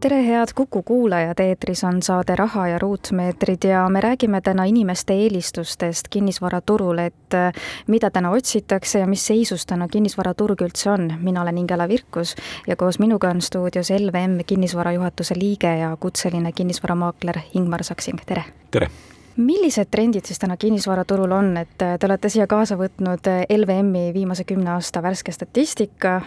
tere, 0.00 0.26
head 0.26 0.48
Kuku 0.54 0.82
kuulajad, 0.82 1.40
eetris 1.40 1.84
on 1.84 2.02
saade 2.02 2.36
Raha 2.36 2.68
ja 2.68 2.78
ruutmeetrid 2.78 3.64
ja 3.64 3.88
me 3.88 4.00
räägime 4.00 4.40
täna 4.40 4.64
inimeste 4.64 5.14
eelistustest 5.14 6.08
kinnisvaraturul, 6.10 6.98
et 6.98 7.34
äh, 7.34 7.52
mida 7.86 8.10
täna 8.10 8.30
otsitakse 8.30 8.98
ja 8.98 9.06
mis 9.06 9.26
seisus 9.26 9.66
täna 9.66 9.88
kinnisvaraturg 9.88 10.62
üldse 10.62 10.90
on. 10.90 11.12
mina 11.20 11.42
olen 11.42 11.58
Ingela 11.58 11.88
Virkus 11.88 12.36
ja 12.66 12.76
koos 12.76 12.98
minuga 12.98 13.30
on 13.30 13.40
stuudios 13.40 13.90
LVM 13.90 14.38
kinnisvara 14.46 14.92
juhatuse 14.92 15.34
liige 15.38 15.76
ja 15.76 15.96
kutseline 16.00 16.52
kinnisvaramaakler 16.52 17.38
Ingmar 17.54 17.84
Saksing, 17.84 18.18
tere! 18.26 18.44
tere! 18.70 18.90
millised 19.36 19.88
trendid 19.90 20.24
siis 20.24 20.38
täna 20.38 20.56
kinnisvaraturul 20.56 21.32
on, 21.32 21.56
et 21.56 21.82
äh, 21.82 21.98
te 21.98 22.06
olete 22.06 22.28
siia 22.28 22.46
kaasa 22.46 22.76
võtnud 22.76 23.28
äh, 23.32 23.42
LVM-i 23.56 24.12
viimase 24.14 24.44
kümne 24.44 24.70
aasta 24.70 25.02
värske 25.02 25.32
statistika, 25.32 26.20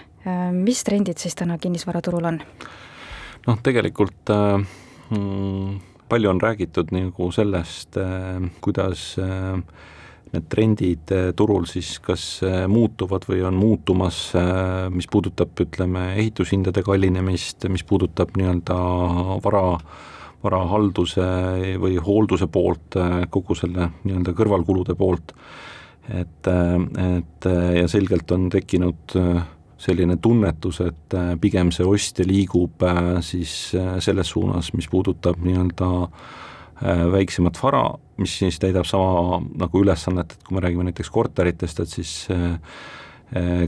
mis 0.52 0.84
trendid 0.84 1.18
siis 1.18 1.36
täna 1.36 1.58
kinnisvaraturul 1.58 2.26
on? 2.26 2.42
Noh, 3.48 3.62
tegelikult 3.64 4.32
äh, 4.34 4.58
mm, 5.16 5.78
palju 6.10 6.32
on 6.32 6.42
räägitud 6.42 6.92
nagu 6.96 7.32
sellest 7.36 7.98
äh,, 8.02 8.42
kuidas 8.64 9.14
äh, 9.22 9.62
need 10.30 10.46
trendid 10.50 11.12
turul 11.38 11.66
siis 11.66 11.96
kas 12.06 12.24
muutuvad 12.70 13.24
või 13.26 13.40
on 13.48 13.56
muutumas, 13.58 14.20
mis 14.94 15.08
puudutab, 15.10 15.56
ütleme, 15.58 16.04
ehitushindade 16.22 16.84
kallinemist, 16.86 17.66
mis 17.74 17.82
puudutab 17.82 18.36
nii-öelda 18.38 18.78
vara, 19.42 19.64
varahalduse 20.44 21.26
või 21.82 21.98
hoolduse 21.98 22.46
poolt, 22.46 23.00
kogu 23.34 23.58
selle 23.58 23.90
nii-öelda 24.04 24.36
kõrvalkulude 24.38 24.94
poolt, 25.00 25.34
et, 26.14 26.52
et 27.08 27.50
ja 27.82 27.90
selgelt 27.90 28.30
on 28.38 28.52
tekkinud 28.54 29.18
äh, 29.18 29.42
selline 29.80 30.18
tunnetus, 30.22 30.82
et 30.84 31.16
äh, 31.16 31.34
pigem 31.40 31.72
see 31.76 31.88
ostja 31.88 32.26
liigub 32.28 32.84
äh, 32.84 33.20
siis 33.26 33.72
äh, 33.78 33.98
selles 34.04 34.34
suunas, 34.36 34.74
mis 34.76 34.90
puudutab 34.92 35.42
nii-öelda 35.44 35.92
väiksemat 37.12 37.58
vara, 37.60 37.82
mis 38.24 38.38
siis 38.40 38.56
täidab 38.56 38.86
sama 38.88 39.42
nagu 39.60 39.82
ülesannet, 39.82 40.32
et 40.32 40.46
kui 40.48 40.56
me 40.56 40.62
räägime 40.64 40.86
näiteks 40.88 41.10
korteritest, 41.12 41.82
et 41.84 41.92
siis 41.92 42.14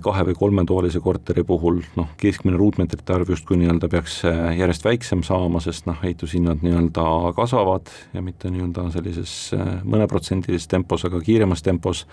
kahe- 0.02 0.23
või 0.26 0.34
kolmetoalise 0.38 1.00
korteri 1.00 1.44
puhul 1.45 1.81
noh, 1.95 2.08
keskmine 2.17 2.58
ruutmeetrite 2.58 3.14
arv 3.14 3.30
justkui 3.30 3.59
nii-öelda 3.62 3.90
peaks 3.92 4.23
eh, 4.26 4.40
järjest 4.58 4.86
väiksem 4.86 5.22
saama, 5.23 5.62
sest 5.62 5.86
noh, 5.86 6.00
ehitushinnad 6.02 6.64
nii-öelda 6.66 7.03
kasvavad 7.38 7.92
ja 8.14 8.23
mitte 8.26 8.50
nii-öelda 8.50 8.88
sellises 8.95 9.34
eh, 9.53 9.73
mõneprotsendilises 9.86 10.66
tempos, 10.72 11.06
aga 11.06 11.22
kiiremas 11.22 11.62
tempos, 11.62 12.08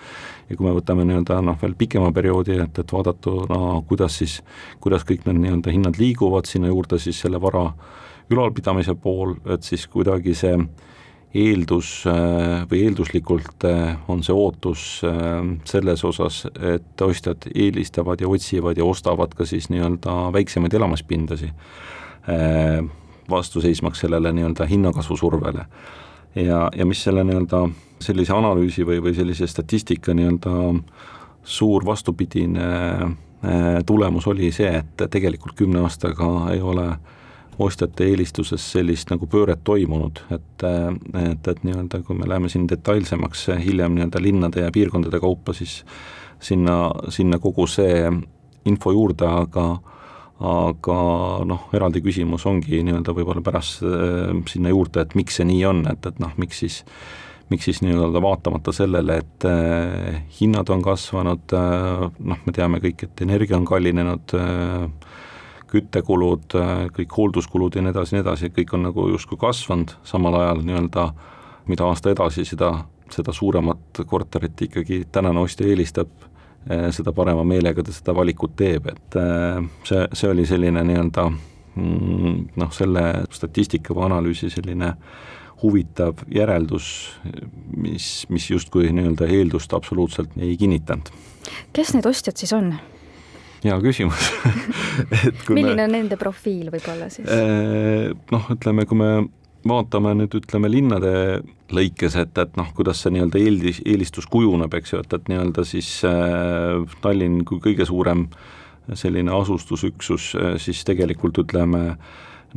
ja 0.49 0.57
kui 0.57 0.67
me 0.67 0.75
võtame 0.77 1.07
nii-öelda 1.09 1.39
noh, 1.45 1.57
veel 1.61 1.73
pikema 1.79 2.11
perioodi, 2.13 2.59
et, 2.67 2.83
et 2.83 2.93
vaadatuna 2.93 3.47
no,, 3.49 3.71
kuidas 3.89 4.19
siis, 4.21 4.39
kuidas 4.83 5.07
kõik 5.07 5.25
need 5.25 5.41
nii-öelda 5.41 5.73
hinnad 5.73 5.97
liiguvad, 5.97 6.45
sinna 6.45 6.69
juurde 6.69 7.01
siis 7.01 7.17
selle 7.25 7.41
vara 7.41 7.71
ülalpidamise 8.29 8.93
pool, 8.93 9.39
et 9.49 9.65
siis 9.65 9.87
kuidagi 9.89 10.37
see 10.37 10.53
eeldus 11.35 11.91
äh, 12.09 12.63
või 12.69 12.83
eelduslikult 12.87 13.65
äh, 13.69 13.97
on 14.09 14.23
see 14.25 14.33
ootus 14.33 14.85
äh, 15.05 15.43
selles 15.69 16.03
osas, 16.07 16.41
et 16.57 17.01
ostjad 17.05 17.49
eelistavad 17.53 18.21
ja 18.21 18.29
otsivad 18.29 18.77
ja 18.77 18.85
ostavad 18.85 19.35
ka 19.37 19.45
siis 19.45 19.69
nii-öelda 19.69 20.31
väiksemaid 20.33 20.73
elamispindasi, 20.73 21.51
vastu 23.29 23.61
seismaks 23.61 24.01
sellele 24.03 24.31
nii-öelda 24.35 24.65
hinnakasvu 24.69 25.17
survele. 25.17 25.65
ja, 26.35 26.69
ja 26.75 26.85
mis 26.85 27.03
selle 27.03 27.23
nii-öelda 27.23 27.63
sellise 28.01 28.33
analüüsi 28.33 28.85
või, 28.85 28.99
või 29.03 29.15
sellise 29.15 29.47
statistika 29.47 30.13
nii-öelda 30.13 30.51
suur 31.43 31.85
vastupidine 31.85 33.15
tulemus 33.85 34.27
oli 34.27 34.51
see, 34.51 34.69
et 34.81 35.09
tegelikult 35.09 35.55
kümne 35.55 35.79
aastaga 35.85 36.27
ei 36.53 36.61
ole 36.61 36.87
äh, 36.89 37.18
ostjate 37.59 38.07
eelistuses 38.07 38.63
sellist 38.73 39.11
nagu 39.11 39.27
pööret 39.29 39.61
toimunud, 39.67 40.21
et, 40.31 40.63
et, 40.63 41.51
et 41.51 41.63
nii-öelda 41.67 42.01
kui 42.07 42.17
me 42.17 42.27
läheme 42.29 42.51
siin 42.51 42.67
detailsemaks 42.69 43.49
hiljem 43.59 43.97
nii-öelda 43.97 44.21
linnade 44.23 44.65
ja 44.65 44.71
piirkondade 44.73 45.19
kaupa, 45.19 45.53
siis 45.57 45.81
sinna, 46.39 46.79
sinna 47.11 47.39
kogu 47.43 47.67
see 47.67 48.07
info 48.69 48.93
juurde, 48.95 49.27
aga 49.27 49.69
aga 50.39 50.99
noh, 51.43 51.65
eraldi 51.75 51.99
küsimus 51.99 52.45
ongi 52.47 52.79
nii-öelda 52.87 53.11
võib-olla 53.15 53.41
pärast 53.43 53.81
äh, 53.83 54.29
sinna 54.47 54.71
juurde, 54.71 55.03
et 55.03 55.15
miks 55.19 55.39
see 55.39 55.47
nii 55.49 55.65
on, 55.67 55.81
et, 55.91 56.05
et 56.07 56.21
noh, 56.23 56.31
miks 56.39 56.63
siis 56.63 56.77
miks 57.49 57.65
siis 57.65 57.81
nii-öelda 57.81 58.21
vaatamata 58.21 58.71
sellele, 58.75 59.17
et 59.23 59.45
äh, 59.49 60.21
hinnad 60.39 60.69
on 60.71 60.83
kasvanud 60.85 61.55
äh,, 61.57 62.05
noh, 62.31 62.43
me 62.45 62.55
teame 62.55 62.79
kõik, 62.83 63.07
et 63.07 63.23
energia 63.25 63.57
on 63.57 63.67
kallinenud 63.67 64.35
äh,, 64.37 64.85
küttekulud, 65.69 66.55
kõik 66.95 67.11
hoolduskulud 67.17 67.75
ja 67.75 67.83
nii 67.85 67.93
edasi, 67.93 68.15
nii 68.15 68.23
edasi, 68.23 68.49
kõik 68.55 68.73
on 68.73 68.87
nagu 68.87 69.05
justkui 69.11 69.37
kasvanud, 69.37 69.93
samal 70.07 70.39
ajal 70.39 70.63
nii-öelda 70.65 71.09
mida 71.69 71.85
aasta 71.89 72.13
edasi, 72.13 72.45
seda, 72.47 72.71
seda 73.13 73.33
suuremat 73.35 74.03
korterit 74.09 74.61
ikkagi 74.67 75.03
tänane 75.11 75.41
ostja 75.43 75.67
eelistab, 75.69 76.11
eh, 76.69 76.89
seda 76.95 77.13
parema 77.15 77.45
meelega 77.47 77.85
ta 77.85 77.93
seda 77.95 78.15
valikut 78.17 78.55
teeb, 78.59 78.89
et 78.91 79.19
eh, 79.21 79.63
see, 79.87 80.05
see 80.13 80.31
oli 80.33 80.45
selline 80.49 80.83
nii-öelda 80.89 81.27
mm, 81.29 82.37
noh, 82.61 82.71
selle 82.75 83.05
statistika 83.35 83.95
või 83.97 84.09
analüüsi 84.09 84.51
selline 84.53 84.93
huvitav 85.59 86.21
järeldus, 86.31 86.85
mis, 87.75 88.23
mis 88.31 88.45
justkui 88.49 88.93
nii-öelda 88.95 89.27
eeldust 89.27 89.73
absoluutselt 89.75 90.37
ei 90.39 90.55
kinnitanud. 90.57 91.11
kes 91.75 91.93
need 91.93 92.07
ostjad 92.07 92.39
siis 92.39 92.55
on? 92.55 92.73
Hea 93.63 93.79
küsimus 93.83 94.29
milline 95.55 95.75
me, 95.75 95.87
on 95.87 95.95
nende 95.97 96.17
profiil 96.19 96.69
võib-olla 96.73 97.09
siis? 97.11 97.27
Eh, 97.27 98.09
noh, 98.31 98.47
ütleme, 98.55 98.85
kui 98.89 98.99
me 98.99 99.09
vaatame 99.67 100.13
nüüd 100.21 100.37
ütleme 100.39 100.71
linnade 100.71 101.11
lõikes, 101.75 102.15
et, 102.21 102.37
et 102.39 102.55
noh, 102.57 102.69
kuidas 102.75 103.03
see 103.03 103.13
nii-öelda 103.13 103.41
eelis, 103.41 103.81
eelistus 103.85 104.29
kujuneb, 104.31 104.73
eks 104.79 104.95
ju, 104.95 105.03
et, 105.03 105.13
et 105.17 105.29
nii-öelda 105.31 105.65
siis 105.67 105.91
äh, 106.07 106.79
Tallinn 107.03 107.43
kui 107.47 107.61
kõige 107.63 107.87
suurem 107.89 108.27
selline 108.97 109.33
asustusüksus, 109.35 110.33
eh, 110.39 110.57
siis 110.61 110.83
tegelikult 110.87 111.43
ütleme 111.43 111.83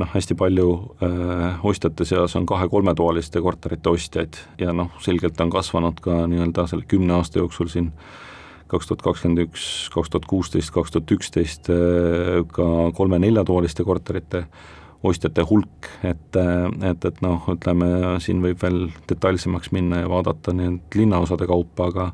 noh, 0.01 0.09
hästi 0.15 0.39
palju 0.39 0.69
äh, 1.05 1.65
ostjate 1.69 2.07
seas 2.09 2.39
on 2.39 2.47
kahe-kolmetoaliste 2.49 3.43
korterite 3.45 3.93
ostjaid 3.93 4.39
ja 4.63 4.73
noh, 4.77 4.95
selgelt 5.05 5.41
on 5.43 5.53
kasvanud 5.53 6.01
ka 6.05 6.25
nii-öelda 6.31 6.69
selle 6.71 6.89
kümne 6.89 7.19
aasta 7.19 7.43
jooksul 7.43 7.69
siin 7.73 7.91
äh, 7.91 8.32
kaks 8.73 8.89
tuhat 8.89 9.03
kakskümmend 9.05 9.47
üks, 9.47 9.65
kaks 9.93 10.13
tuhat 10.13 10.29
kuusteist, 10.31 10.73
kaks 10.75 10.95
tuhat 10.95 11.17
üksteist 11.17 11.69
äh, 11.73 12.41
ka 12.53 12.69
kolme-neljatoaliste 12.97 13.85
korterite 13.89 14.47
ostjate 15.03 15.45
hulk, 15.49 15.91
et, 16.07 16.39
äh, 16.39 16.69
et, 16.91 17.05
et 17.05 17.21
noh, 17.25 17.43
ütleme 17.53 18.17
siin 18.23 18.41
võib 18.45 18.63
veel 18.63 18.87
detailsemaks 19.11 19.73
minna 19.75 20.05
ja 20.05 20.11
vaadata 20.13 20.55
need 20.57 20.97
linnaosade 20.97 21.49
kaupa, 21.51 21.91
aga 21.93 22.09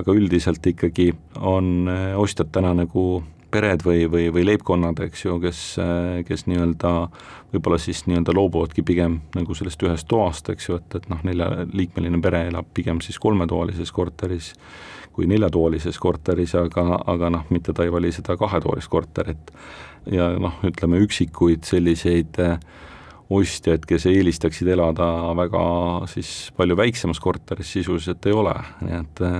aga 0.00 0.14
üldiselt 0.16 0.64
ikkagi 0.70 1.10
on 1.36 1.90
äh, 1.90 2.14
ostjad 2.18 2.52
täna 2.54 2.72
nagu 2.78 3.22
pered 3.52 3.84
või, 3.86 4.04
või, 4.10 4.28
või 4.34 4.46
leibkonnad, 4.48 5.02
eks 5.06 5.24
ju, 5.24 5.38
kes, 5.42 5.64
kes 6.28 6.46
nii-öelda 6.50 6.94
võib-olla 7.50 7.80
siis 7.82 8.04
nii-öelda 8.06 8.34
loobuvadki 8.36 8.84
pigem 8.86 9.18
nagu 9.34 9.56
sellest 9.58 9.82
ühest 9.82 10.08
toast, 10.10 10.48
eks 10.52 10.68
ju, 10.68 10.78
et, 10.80 11.00
et 11.00 11.10
noh, 11.10 11.20
neljaliikmeline 11.26 12.22
pere 12.22 12.46
elab 12.52 12.70
pigem 12.76 13.02
siis 13.04 13.18
kolmetoalises 13.22 13.92
korteris 13.94 14.54
kui 15.20 15.28
neljatoalises 15.30 15.98
korteris, 16.00 16.54
aga, 16.58 17.00
aga 17.10 17.30
noh, 17.34 17.48
mitte 17.52 17.74
ta 17.76 17.84
ei 17.84 17.92
vali 17.92 18.12
seda 18.14 18.36
kahetoalist 18.40 18.90
korterit. 18.90 19.50
ja 20.10 20.30
noh, 20.40 20.54
ütleme 20.64 20.96
üksikuid 21.04 21.66
selliseid 21.68 22.38
eh, 22.40 22.54
ostjaid, 23.30 23.84
kes 23.86 24.06
eelistaksid 24.08 24.70
elada 24.72 25.06
väga 25.36 25.64
siis 26.10 26.30
palju 26.56 26.78
väiksemas 26.78 27.20
korteris, 27.20 27.74
sisuliselt 27.74 28.26
ei 28.26 28.32
ole, 28.32 28.54
nii 28.80 28.96
et 29.02 29.22
eh, 29.26 29.36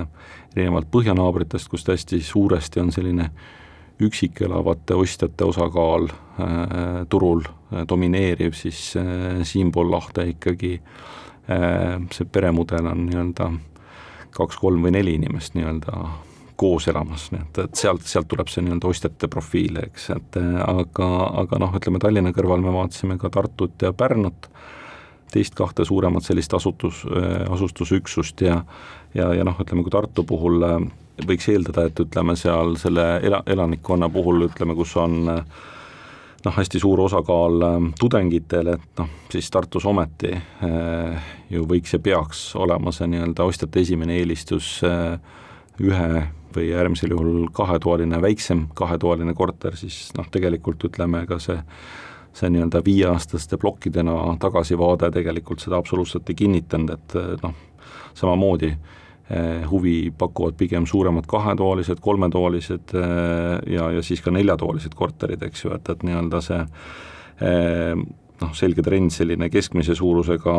erinevalt 0.55 0.91
põhjanaabritest, 0.93 1.71
kus 1.71 1.87
tõesti 1.87 2.21
suuresti 2.23 2.83
on 2.83 2.93
selline 2.93 3.31
üksik 4.07 4.41
elavate 4.45 4.95
ostjate 4.97 5.45
osakaal 5.47 6.09
äh, 6.09 7.05
turul 7.09 7.43
äh, 7.45 7.85
domineeriv, 7.89 8.55
siis 8.57 8.95
äh, 8.99 9.41
siinpool 9.47 9.91
lahte 9.91 10.27
ikkagi 10.31 10.75
äh, 10.77 12.01
see 12.13 12.27
peremudel 12.31 12.89
on 12.91 13.05
nii-öelda 13.07 13.51
kaks, 14.31 14.59
kolm 14.61 14.85
või 14.85 14.95
neli 14.95 15.17
inimest 15.19 15.57
nii-öelda 15.57 16.03
koos 16.61 16.85
elamas, 16.91 17.31
nii 17.33 17.41
et, 17.41 17.59
et 17.63 17.79
sealt, 17.79 18.05
sealt 18.05 18.29
tuleb 18.29 18.51
see 18.51 18.63
nii-öelda 18.65 18.89
ostjate 18.91 19.29
profiil, 19.31 19.79
eks, 19.81 20.11
et 20.13 20.37
aga, 20.61 21.07
aga 21.41 21.59
noh, 21.63 21.73
ütleme 21.79 21.99
Tallinna 21.99 22.33
kõrval 22.37 22.61
me 22.61 22.73
vaatasime 22.75 23.17
ka 23.21 23.31
Tartut 23.33 23.81
ja 23.81 23.89
Pärnut, 23.97 24.45
teist 25.33 25.55
kahte 25.57 25.87
suuremat 25.87 26.27
sellist 26.27 26.53
asutus, 26.53 27.01
asustusüksust 27.49 28.43
ja 28.45 28.59
ja, 29.13 29.31
ja 29.35 29.45
noh, 29.47 29.57
ütleme 29.59 29.83
kui 29.85 29.93
Tartu 29.93 30.25
puhul 30.27 30.63
võiks 31.27 31.49
eeldada, 31.51 31.85
et 31.87 31.99
ütleme 31.99 32.35
seal 32.39 32.75
selle 32.81 33.05
ela, 33.23 33.41
elanikkonna 33.45 34.09
puhul 34.09 34.47
ütleme, 34.47 34.75
kus 34.77 34.95
on 34.99 35.31
noh, 36.45 36.55
hästi 36.55 36.79
suur 36.81 36.99
osakaal 37.05 37.63
tudengitel, 37.99 38.73
et 38.75 38.99
noh, 38.99 39.09
siis 39.31 39.49
Tartus 39.53 39.85
ometi 39.89 40.33
eh, 40.33 41.31
ju 41.53 41.65
võiks 41.69 41.95
ja 41.95 42.01
peaks 42.03 42.43
olema 42.59 42.93
see 42.95 43.09
nii-öelda 43.11 43.47
ostjate 43.47 43.83
esimene 43.85 44.17
eelistus 44.21 44.79
eh, 44.87 45.17
ühe 45.81 46.23
või 46.51 46.71
äärmisel 46.75 47.13
juhul 47.13 47.47
kahetoaline, 47.55 48.19
väiksem 48.21 48.65
kahetoaline 48.75 49.33
korter, 49.37 49.77
siis 49.79 50.09
noh, 50.17 50.27
tegelikult 50.31 50.89
ütleme 50.89 51.25
ka 51.29 51.39
see 51.39 51.59
see 52.31 52.47
nii-öelda 52.47 52.79
viieaastaste 52.85 53.57
plokkidena 53.59 54.13
tagasivaade 54.39 55.09
tegelikult 55.11 55.59
seda 55.59 55.75
absoluutselt 55.81 56.29
ei 56.31 56.37
kinnitanud, 56.39 56.93
et 56.95 57.43
noh, 57.43 57.57
samamoodi 58.15 58.69
eh, 58.71 58.99
huvi 59.69 60.11
pakuvad 60.17 60.57
pigem 60.59 60.85
suuremad 60.85 61.27
kahetoalised, 61.29 61.99
kolmetoalised 62.01 62.95
eh, 62.99 63.73
ja, 63.73 63.91
ja 63.95 64.01
siis 64.03 64.21
ka 64.21 64.33
neljatoalised 64.33 64.95
korterid, 64.97 65.43
eks 65.47 65.65
ju, 65.65 65.75
et, 65.75 65.91
et 65.93 66.03
nii-öelda 66.07 66.41
see 66.43 66.59
eh, 67.47 67.93
noh, 68.41 68.51
selge 68.57 68.83
trend 68.83 69.13
selline 69.13 69.49
keskmise 69.53 69.95
suurusega 69.95 70.55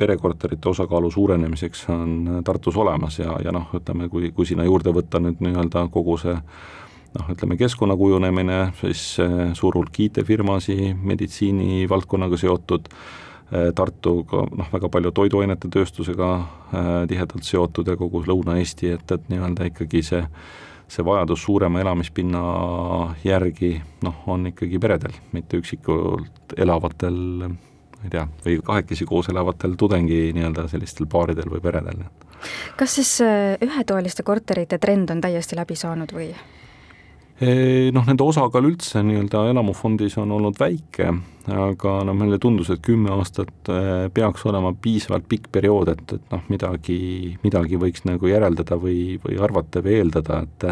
perekorterite 0.00 0.72
osakaalu 0.72 1.10
suurenemiseks 1.14 1.86
on 1.94 2.42
Tartus 2.44 2.76
olemas 2.80 3.20
ja, 3.20 3.36
ja 3.44 3.54
noh, 3.54 3.70
ütleme, 3.78 4.10
kui, 4.12 4.32
kui 4.34 4.48
sinna 4.48 4.66
juurde 4.66 4.94
võtta 4.96 5.22
nüüd 5.22 5.42
nii-öelda 5.44 5.86
kogu 5.94 6.18
see 6.20 6.34
noh, 6.34 7.30
ütleme 7.30 7.58
keskkonna 7.60 7.98
kujunemine, 8.00 8.60
siis 8.80 9.04
suur 9.58 9.78
hulk 9.78 10.02
IT-firmasid, 10.06 10.94
meditsiinivaldkonnaga 10.98 12.38
seotud, 12.40 12.90
Tartuga 13.50 14.44
noh, 14.54 14.68
väga 14.70 14.88
palju 14.88 15.10
toiduainete 15.10 15.68
tööstusega 15.72 16.30
äh, 16.38 16.90
tihedalt 17.10 17.46
seotud 17.46 17.88
ja 17.90 17.96
kogu 17.98 18.22
Lõuna-Eesti, 18.22 18.92
et, 18.94 19.10
et 19.10 19.30
nii-öelda 19.32 19.70
ikkagi 19.72 20.04
see 20.06 20.24
see 20.90 21.04
vajadus 21.06 21.44
suurema 21.46 21.80
elamispinna 21.80 22.40
järgi 23.22 23.76
noh, 24.02 24.22
on 24.26 24.48
ikkagi 24.50 24.78
peredel, 24.82 25.14
mitte 25.30 25.60
üksikult 25.60 26.54
elavatel 26.58 27.18
ma 28.00 28.08
ei 28.08 28.12
tea, 28.14 28.24
või 28.44 28.56
kahekesi 28.64 29.06
koos 29.08 29.28
elavatel 29.28 29.76
tudengi 29.78 30.30
nii-öelda 30.36 30.66
sellistel 30.72 31.06
paaridel 31.10 31.50
või 31.52 31.60
peredel. 31.64 32.02
kas 32.76 32.94
siis 32.98 33.12
äh, 33.24 33.58
ühetoaliste 33.62 34.22
korterite 34.22 34.78
trend 34.78 35.10
on 35.10 35.20
täiesti 35.20 35.56
läbi 35.56 35.76
saanud 35.76 36.14
või? 36.16 36.32
Noh, 37.40 38.04
nende 38.04 38.24
osakaal 38.24 38.66
üldse 38.68 39.00
nii-öelda 39.04 39.46
elamufondis 39.48 40.18
on 40.20 40.32
olnud 40.36 40.58
väike, 40.60 41.06
aga 41.48 41.94
no 42.04 42.14
meile 42.16 42.36
tundus, 42.42 42.68
et 42.72 42.82
kümme 42.84 43.12
aastat 43.14 43.70
eh, 43.72 44.08
peaks 44.12 44.44
olema 44.50 44.74
piisavalt 44.76 45.24
pikk 45.28 45.48
periood, 45.52 45.88
et, 45.94 46.18
et 46.18 46.34
noh, 46.34 46.42
midagi, 46.52 46.98
midagi 47.44 47.80
võiks 47.80 48.04
nagu 48.08 48.28
järeldada 48.28 48.76
või, 48.80 49.16
või 49.24 49.40
arvata 49.40 49.80
või 49.84 49.96
eeldada, 50.02 50.42
et 50.44 50.68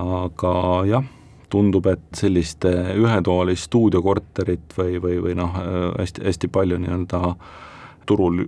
aga 0.00 0.52
jah, 0.90 1.08
tundub, 1.50 1.88
et 1.88 2.04
sellist 2.18 2.66
eh, 2.68 2.92
ühetoalist 3.00 3.70
stuudiokorterit 3.70 4.76
või, 4.76 4.98
või, 5.00 5.16
või 5.24 5.38
noh, 5.40 5.56
hästi, 5.96 6.26
hästi 6.28 6.52
palju 6.52 6.76
nii-öelda 6.82 7.22
turul 8.10 8.42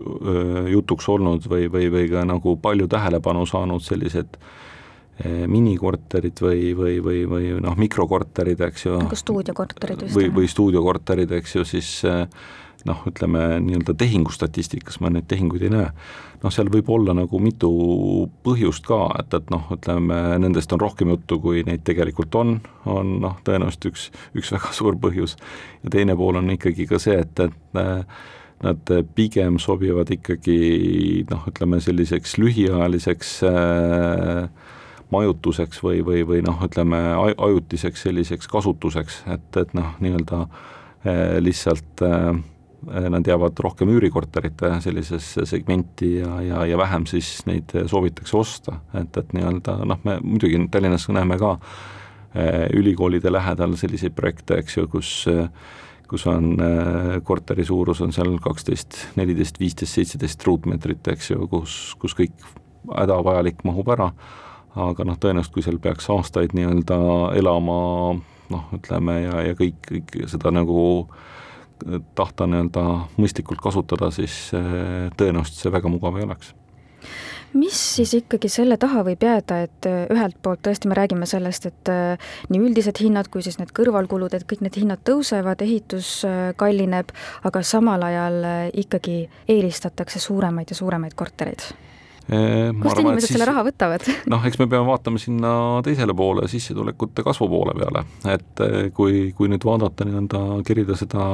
jutuks 0.69 1.07
olnud 1.09 1.45
või, 1.49 1.69
või, 1.71 1.89
või 1.93 2.09
ka 2.11 2.27
nagu 2.27 2.57
palju 2.61 2.89
tähelepanu 2.91 3.47
saanud 3.47 3.85
sellised 3.85 4.37
Eh, 4.37 4.61
minikorterid 5.21 6.41
või, 6.41 6.73
või, 6.75 6.97
või, 7.05 7.21
või 7.29 7.53
noh, 7.63 7.77
mikrokorterid, 7.79 8.61
eks 8.65 8.87
ju. 8.87 8.97
nagu 9.05 9.19
stuudiokorterid 9.19 10.07
vist. 10.07 10.17
või, 10.17 10.31
või 10.33 10.49
stuudiokorterid, 10.51 11.35
eks 11.37 11.57
ju, 11.59 11.65
siis 11.69 11.91
eh, 12.09 12.25
noh, 12.89 13.03
ütleme 13.07 13.61
nii-öelda 13.63 13.95
tehingustatistikas 13.99 14.99
ma 15.05 15.13
neid 15.13 15.29
tehinguid 15.31 15.67
ei 15.69 15.73
näe. 15.75 15.93
noh, 16.43 16.55
seal 16.55 16.73
võib 16.73 16.89
olla 16.91 17.15
nagu 17.15 17.39
mitu 17.45 17.71
põhjust 18.43 18.89
ka, 18.89 19.05
et, 19.21 19.37
et 19.37 19.53
noh, 19.53 19.69
ütleme 19.77 20.19
nendest 20.43 20.73
on 20.75 20.83
rohkem 20.83 21.13
juttu, 21.15 21.39
kui 21.45 21.63
neid 21.69 21.85
tegelikult 21.87 22.35
on, 22.41 22.57
on 22.91 23.19
noh, 23.23 23.39
tõenäoliselt 23.47 23.93
üks, 23.93 24.11
üks 24.39 24.55
väga 24.57 24.73
suur 24.81 24.99
põhjus. 24.99 25.37
ja 25.85 25.97
teine 25.99 26.17
pool 26.19 26.41
on 26.41 26.51
ikkagi 26.57 26.89
ka 26.91 26.99
see, 27.03 27.21
et, 27.21 27.47
et 27.47 27.85
eh, 27.85 28.21
nad 28.63 28.93
pigem 29.15 29.59
sobivad 29.59 30.11
ikkagi 30.15 31.27
noh, 31.31 31.49
ütleme 31.51 31.81
selliseks 31.83 32.39
lühiajaliseks 32.39 33.41
äh, 33.49 34.47
majutuseks 35.13 35.83
või, 35.85 36.01
või, 36.07 36.23
või 36.27 36.41
noh, 36.45 36.61
ütleme 36.65 37.01
ajutiseks 37.37 38.07
selliseks 38.07 38.49
kasutuseks, 38.51 39.23
et, 39.35 39.61
et 39.61 39.75
noh, 39.77 39.95
nii-öelda 40.03 40.41
eh, 41.05 41.39
lihtsalt 41.43 42.05
eh, 42.07 42.31
nad 42.83 43.29
jäävad 43.29 43.61
rohkem 43.63 43.93
üürikorterite 43.95 44.73
sellisesse 44.83 45.47
segmenti 45.47 46.17
ja, 46.17 46.41
ja, 46.43 46.65
ja 46.73 46.79
vähem 46.81 47.07
siis 47.07 47.45
neid 47.47 47.71
soovitakse 47.87 48.37
osta, 48.39 48.81
et, 48.99 49.17
et 49.21 49.37
nii-öelda 49.37 49.79
noh, 49.87 50.01
me 50.09 50.19
muidugi 50.25 50.59
Tallinnas 50.73 51.07
näeme 51.13 51.39
ka 51.41 51.55
eh, 52.35 52.67
ülikoolide 52.79 53.33
lähedal 53.33 53.77
selliseid 53.79 54.17
projekte, 54.19 54.61
eks 54.63 54.81
ju, 54.81 54.89
kus 54.91 55.15
kus 56.13 56.27
on 56.29 56.59
korteri 57.25 57.65
suurus 57.65 58.03
on 58.05 58.11
seal 58.13 58.35
kaksteist, 58.45 58.99
neliteist, 59.17 59.57
viisteist, 59.57 59.95
seitseteist 59.97 60.45
ruutmeetrit, 60.45 61.09
eks 61.09 61.31
ju, 61.31 61.47
kus, 61.49 61.77
kus 62.03 62.13
kõik 62.19 62.35
hädavajalik 62.91 63.63
mahub 63.65 63.89
ära 63.95 64.11
aga 64.79 65.05
noh, 65.05 65.19
tõenäoliselt 65.21 65.55
kui 65.55 65.65
seal 65.65 65.79
peaks 65.83 66.09
aastaid 66.13 66.55
nii-öelda 66.57 66.99
elama 67.39 67.77
noh, 68.53 68.65
ütleme 68.77 69.19
ja, 69.25 69.43
ja 69.49 69.59
kõik, 69.59 69.79
kõik 69.89 70.17
seda 70.31 70.53
nagu 70.55 70.81
tahta 72.17 72.47
nii-öelda 72.49 72.87
mõistlikult 73.19 73.63
kasutada, 73.63 74.13
siis 74.15 74.49
eh, 74.57 75.11
tõenäoliselt 75.19 75.61
see 75.61 75.75
väga 75.75 75.93
mugav 75.93 76.19
ei 76.19 76.29
oleks. 76.29 76.55
Mis 77.53 77.77
siis 77.99 78.15
ikkagi 78.17 78.49
selle 78.49 78.79
taha 78.81 79.03
võib 79.05 79.25
jääda, 79.27 79.59
et 79.67 79.89
eh, 79.91 80.07
ühelt 80.15 80.39
poolt 80.45 80.63
tõesti 80.65 80.89
me 80.89 80.97
räägime 80.97 81.29
sellest, 81.29 81.69
et 81.69 81.93
nii 82.49 82.65
üldised 82.71 83.03
hinnad 83.03 83.29
kui 83.33 83.45
siis 83.45 83.59
need 83.61 83.75
kõrvalkulud, 83.77 84.33
et 84.33 84.47
kõik 84.49 84.65
need 84.65 84.79
hinnad 84.81 85.05
tõusevad, 85.05 85.65
ehitus 85.67 86.21
kallineb, 86.57 87.13
aga 87.45 87.65
samal 87.67 88.09
ajal 88.09 88.45
ikkagi 88.73 89.25
eelistatakse 89.53 90.23
suuremaid 90.23 90.73
ja 90.73 90.79
suuremaid 90.79 91.19
kortereid 91.19 91.73
kust 92.27 93.01
inimesed 93.03 93.27
siis, 93.27 93.37
selle 93.37 93.49
raha 93.49 93.65
võtavad? 93.67 94.07
noh, 94.33 94.45
eks 94.49 94.59
me 94.61 94.69
peame 94.71 94.87
vaatama 94.89 95.21
sinna 95.23 95.55
teisele 95.87 96.15
poole, 96.17 96.47
sissetulekute 96.51 97.25
kasvu 97.27 97.49
poole 97.51 97.75
peale, 97.79 98.05
et 98.33 98.63
kui, 98.97 99.25
kui 99.37 99.51
nüüd 99.53 99.65
vaadata 99.67 100.07
nii-öelda, 100.09 100.43
kerida 100.67 100.97
seda 100.99 101.25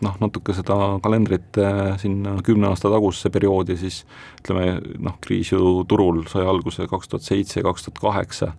noh, 0.00 0.18
natuke 0.22 0.54
seda 0.56 0.76
kalendrit 1.04 1.58
sinna 2.00 2.36
kümne 2.44 2.70
aasta 2.70 2.92
tagusesse 2.92 3.32
perioodi, 3.32 3.76
siis 3.80 4.02
ütleme 4.40 4.78
noh, 5.02 5.16
kriis 5.24 5.52
ju 5.54 5.80
turul 5.88 6.24
sai 6.30 6.46
alguse 6.48 6.88
kaks 6.90 7.12
tuhat 7.12 7.26
seitse, 7.26 7.64
kaks 7.64 7.88
tuhat 7.88 8.02
kaheksa, 8.04 8.52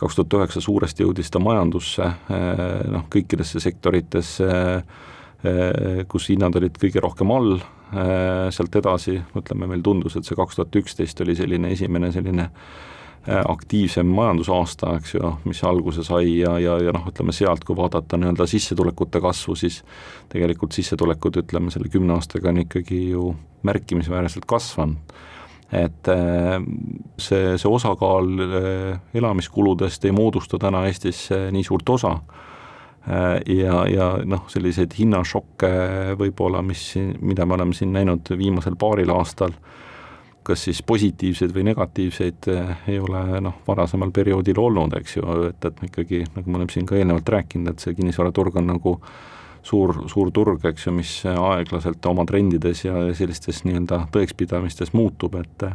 kaks 0.00 0.18
tuhat 0.18 0.38
üheksa 0.40 0.62
suuresti 0.64 1.06
jõudis 1.06 1.30
ta 1.32 1.42
majandusse, 1.42 2.10
noh, 2.90 3.06
kõikidesse 3.12 3.62
sektoritesse, 3.62 4.50
kus 6.08 6.26
hinnad 6.28 6.56
olid 6.58 6.74
kõige 6.76 7.00
rohkem 7.00 7.30
all, 7.32 7.54
Äh, 7.90 8.52
sealt 8.54 8.76
edasi, 8.78 9.16
ütleme, 9.34 9.66
meil 9.66 9.80
tundus, 9.82 10.14
et 10.14 10.26
see 10.26 10.36
kaks 10.38 10.60
tuhat 10.60 10.76
üksteist 10.78 11.20
oli 11.24 11.34
selline 11.34 11.72
esimene 11.74 12.12
selline 12.14 12.44
äh, 12.44 13.40
aktiivsem 13.40 14.06
majandusaasta, 14.14 14.92
eks 15.00 15.16
ju, 15.16 15.32
mis 15.50 15.62
alguse 15.66 16.04
sai 16.06 16.36
ja, 16.36 16.52
ja, 16.62 16.76
ja 16.84 16.92
noh, 16.94 17.08
ütleme 17.10 17.34
sealt, 17.34 17.64
kui 17.66 17.74
vaadata 17.74 18.20
nii-öelda 18.20 18.46
sissetulekute 18.46 19.18
kasvu, 19.24 19.56
siis 19.58 19.80
tegelikult 20.30 20.76
sissetulekud, 20.78 21.40
ütleme 21.42 21.74
selle 21.74 21.90
kümne 21.90 22.14
aastaga 22.14 22.52
on 22.52 22.60
ikkagi 22.62 23.00
ju 23.08 23.32
märkimisväärselt 23.66 24.46
kasvanud. 24.46 25.18
et 25.74 26.12
äh, 26.14 26.62
see, 27.18 27.58
see 27.58 27.70
osakaal 27.70 28.30
elamiskuludest 29.14 30.06
ei 30.06 30.14
moodusta 30.14 30.62
täna 30.62 30.84
Eestis 30.86 31.26
nii 31.50 31.66
suurt 31.66 31.90
osa 31.90 32.20
Äh, 32.20 32.49
ja, 33.46 33.76
ja 33.88 34.06
noh, 34.28 34.44
selliseid 34.52 34.92
hinnašokke 34.98 35.70
võib-olla, 36.20 36.62
mis, 36.62 36.92
mida 37.20 37.46
me 37.46 37.56
oleme 37.56 37.76
siin 37.76 37.94
näinud 37.96 38.28
viimasel 38.36 38.76
paaril 38.80 39.12
aastal, 39.14 39.54
kas 40.44 40.66
siis 40.66 40.82
positiivseid 40.86 41.52
või 41.54 41.64
negatiivseid, 41.70 42.48
äh, 42.52 42.84
ei 42.92 43.00
ole 43.00 43.40
noh, 43.44 43.60
varasemal 43.66 44.12
perioodil 44.14 44.60
olnud, 44.60 44.96
eks 45.00 45.16
ju, 45.16 45.26
et, 45.48 45.64
et 45.64 45.82
ikkagi, 45.90 46.24
nagu 46.36 46.50
me 46.50 46.60
oleme 46.60 46.72
siin 46.72 46.88
ka 46.88 46.98
eelnevalt 46.98 47.34
rääkinud, 47.36 47.72
et 47.72 47.84
see 47.84 47.96
kinnisvaraturg 47.96 48.60
on 48.60 48.70
nagu 48.74 48.94
suur, 49.62 49.96
suur 50.08 50.30
turg, 50.32 50.64
eks 50.72 50.88
ju, 50.88 50.94
mis 50.96 51.16
aeglaselt 51.30 52.06
oma 52.08 52.24
trendides 52.28 52.84
ja 52.86 53.04
sellistes 53.16 53.64
nii-öelda 53.68 54.06
tõekspidamistes 54.14 54.94
muutub, 54.96 55.40
et 55.40 55.68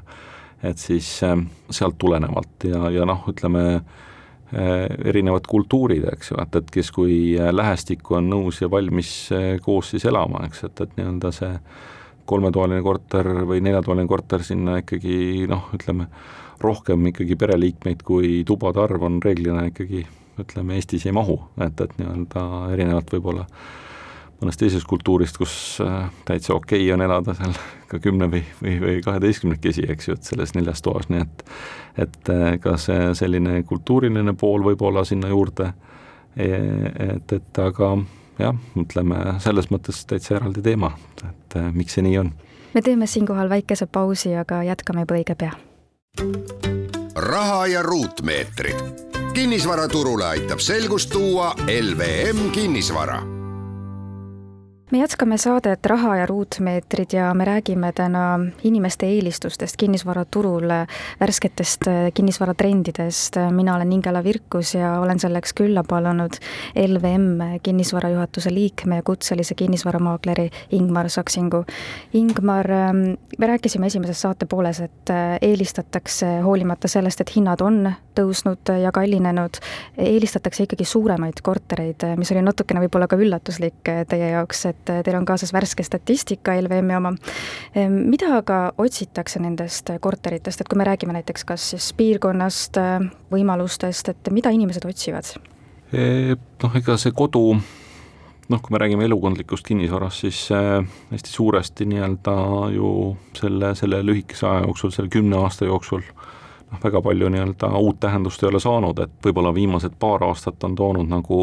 et 0.66 0.80
siis 0.82 1.08
äh, 1.26 1.38
sealt 1.70 1.98
tulenevalt 2.02 2.66
ja, 2.66 2.88
ja 2.90 3.06
noh, 3.06 3.26
ütleme, 3.30 3.66
Äh, 3.76 4.06
erinevad 4.54 5.48
kultuurid, 5.50 6.06
eks 6.14 6.32
ju, 6.32 6.38
et, 6.42 6.56
et 6.60 6.72
kes 6.72 6.92
kui 6.94 7.16
lähestikku 7.36 8.20
on 8.20 8.30
nõus 8.30 8.62
ja 8.62 8.70
valmis 8.72 9.12
äh, 9.34 9.56
koos 9.64 9.90
siis 9.94 10.06
elama, 10.06 10.44
eks, 10.46 10.68
et, 10.68 10.82
et 10.86 10.98
nii-öelda 11.00 11.32
see 11.34 11.54
kolmetoaline 12.30 12.82
korter 12.86 13.30
või 13.46 13.62
neljatoaline 13.66 14.10
korter 14.10 14.44
sinna 14.46 14.80
ikkagi 14.82 15.48
noh, 15.50 15.70
ütleme, 15.78 16.08
rohkem 16.62 17.10
ikkagi 17.12 17.38
pereliikmeid 17.38 18.06
kui 18.06 18.44
tubade 18.48 18.82
arv 18.82 19.04
on 19.06 19.20
reeglina 19.24 19.66
ikkagi 19.70 20.06
ütleme, 20.42 20.78
Eestis 20.78 21.06
ei 21.08 21.16
mahu, 21.16 21.40
et, 21.66 21.82
et 21.82 21.98
nii-öelda 22.00 22.46
erinevalt 22.76 23.12
võib-olla 23.16 23.46
mõnest 24.42 24.60
teisest 24.60 24.88
kultuurist, 24.90 25.38
kus 25.40 25.54
äh, 25.84 26.10
täitsa 26.28 26.56
okei 26.56 26.84
okay 26.84 26.94
on 26.94 27.04
elada 27.06 27.36
seal 27.38 27.56
ka 27.92 28.00
kümne 28.04 28.28
või, 28.32 28.44
või, 28.62 28.76
või 28.82 29.00
kaheteistkümnekesi, 29.06 29.88
eks 29.92 30.10
ju, 30.10 30.18
et 30.18 30.32
selles 30.32 30.56
neljas 30.58 30.84
toas, 30.86 31.10
nii 31.10 31.24
et 31.24 31.46
et 31.98 32.30
äh, 32.30 32.58
ka 32.60 32.76
see 32.82 33.14
selline 33.16 33.62
kultuuriline 33.68 34.36
pool 34.40 34.66
võib 34.66 34.82
olla 34.84 35.06
sinna 35.08 35.30
juurde, 35.32 35.72
e, 36.36 36.50
et, 37.16 37.36
et 37.38 37.60
aga 37.64 37.94
jah, 38.40 38.58
ütleme 38.76 39.38
selles 39.44 39.70
mõttes 39.72 40.04
täitsa 40.10 40.36
eraldi 40.40 40.64
teema, 40.66 40.92
et 41.24 41.56
äh, 41.60 41.70
miks 41.72 41.96
see 41.96 42.04
nii 42.04 42.18
on. 42.20 42.34
me 42.74 42.84
teeme 42.84 43.08
siinkohal 43.08 43.50
väikese 43.50 43.88
pausi, 43.88 44.36
aga 44.36 44.64
jätkame 44.68 45.06
juba 45.06 45.20
õige 45.22 45.38
pea. 45.40 45.54
raha 47.16 47.68
ja 47.72 47.84
ruutmeetrid 47.84 49.16
kinnisvaraturule 49.36 50.26
aitab 50.26 50.60
selgust 50.64 51.10
tuua 51.12 51.54
LVM 51.68 52.52
kinnisvara 52.52 53.35
me 54.92 55.00
jätkame 55.00 55.38
saadet 55.38 55.86
Raha 55.86 56.16
ja 56.16 56.26
ruutmeetrid 56.26 57.14
ja 57.14 57.34
me 57.34 57.46
räägime 57.46 57.92
täna 57.96 58.40
inimeste 58.64 59.06
eelistustest 59.06 59.78
kinnisvaraturul, 59.78 60.70
värsketest 61.20 61.82
kinnisvaratrendidest. 62.14 63.36
mina 63.52 63.76
olen 63.76 63.92
Ingela 63.94 64.24
Virkus 64.24 64.76
ja 64.76 65.00
olen 65.00 65.20
selleks 65.20 65.54
külla 65.54 65.84
palunud 65.84 66.38
LVM 66.88 67.60
kinnisvara 67.64 68.10
juhatuse 68.10 68.54
liikme 68.54 68.96
ja 68.96 69.04
kutselise 69.04 69.56
kinnisvaramaakleri 69.56 70.50
Ingmar 70.72 71.10
Saksingu. 71.10 71.66
Ingmar, 72.14 72.68
me 73.38 73.48
rääkisime 73.48 73.86
esimeses 73.86 74.22
saate 74.22 74.46
pooles, 74.46 74.80
et 74.80 75.10
eelistatakse 75.42 76.40
hoolimata 76.42 76.88
sellest, 76.88 77.22
et 77.22 77.36
hinnad 77.36 77.62
on 77.62 77.94
tõusnud 78.18 78.72
ja 78.82 78.92
kallinenud, 78.96 79.60
eelistatakse 79.98 80.66
ikkagi 80.66 80.88
suuremaid 80.88 81.42
kortereid, 81.46 82.08
mis 82.20 82.32
oli 82.34 82.44
natukene 82.46 82.84
võib-olla 82.86 83.10
ka 83.12 83.20
üllatuslik 83.20 83.94
teie 84.10 84.32
jaoks, 84.34 84.66
et 84.72 84.84
teil 84.90 85.20
on 85.20 85.28
kaasas 85.28 85.54
värske 85.56 85.86
statistika 85.86 86.56
LVM-i 86.62 86.98
oma. 86.98 87.16
mida 87.90 88.36
aga 88.38 88.60
otsitakse 88.78 89.40
nendest 89.44 89.92
korteritest, 90.02 90.62
et 90.62 90.70
kui 90.70 90.78
me 90.80 90.88
räägime 90.88 91.16
näiteks 91.16 91.46
kas 91.46 91.70
siis 91.76 91.92
piirkonnast, 91.98 92.80
võimalustest, 93.32 94.14
et 94.14 94.32
mida 94.32 94.52
inimesed 94.56 94.86
otsivad? 94.88 95.36
E, 95.94 96.36
noh, 96.36 96.78
ega 96.78 96.98
see 96.98 97.14
kodu 97.16 97.52
noh, 98.50 98.62
kui 98.62 98.74
me 98.74 98.82
räägime 98.82 99.06
elukondlikust 99.06 99.66
kinnisvarast, 99.66 100.26
siis 100.26 100.40
äh, 100.54 100.86
hästi 101.12 101.30
suuresti 101.34 101.86
nii-öelda 101.90 102.36
ju 102.76 102.90
selle, 103.38 103.74
selle 103.76 104.02
lühikese 104.06 104.48
aja 104.50 104.66
jooksul, 104.68 104.94
selle 104.94 105.14
kümne 105.14 105.40
aasta 105.42 105.66
jooksul 105.66 106.06
noh, 106.72 106.80
väga 106.84 107.02
palju 107.02 107.30
nii-öelda 107.34 107.72
uut 107.80 108.00
tähendust 108.04 108.44
ei 108.44 108.50
ole 108.50 108.62
saanud, 108.64 109.00
et 109.04 109.20
võib-olla 109.26 109.54
viimased 109.56 109.98
paar 110.00 110.24
aastat 110.28 110.64
on 110.68 110.76
toonud 110.76 111.10
nagu 111.12 111.40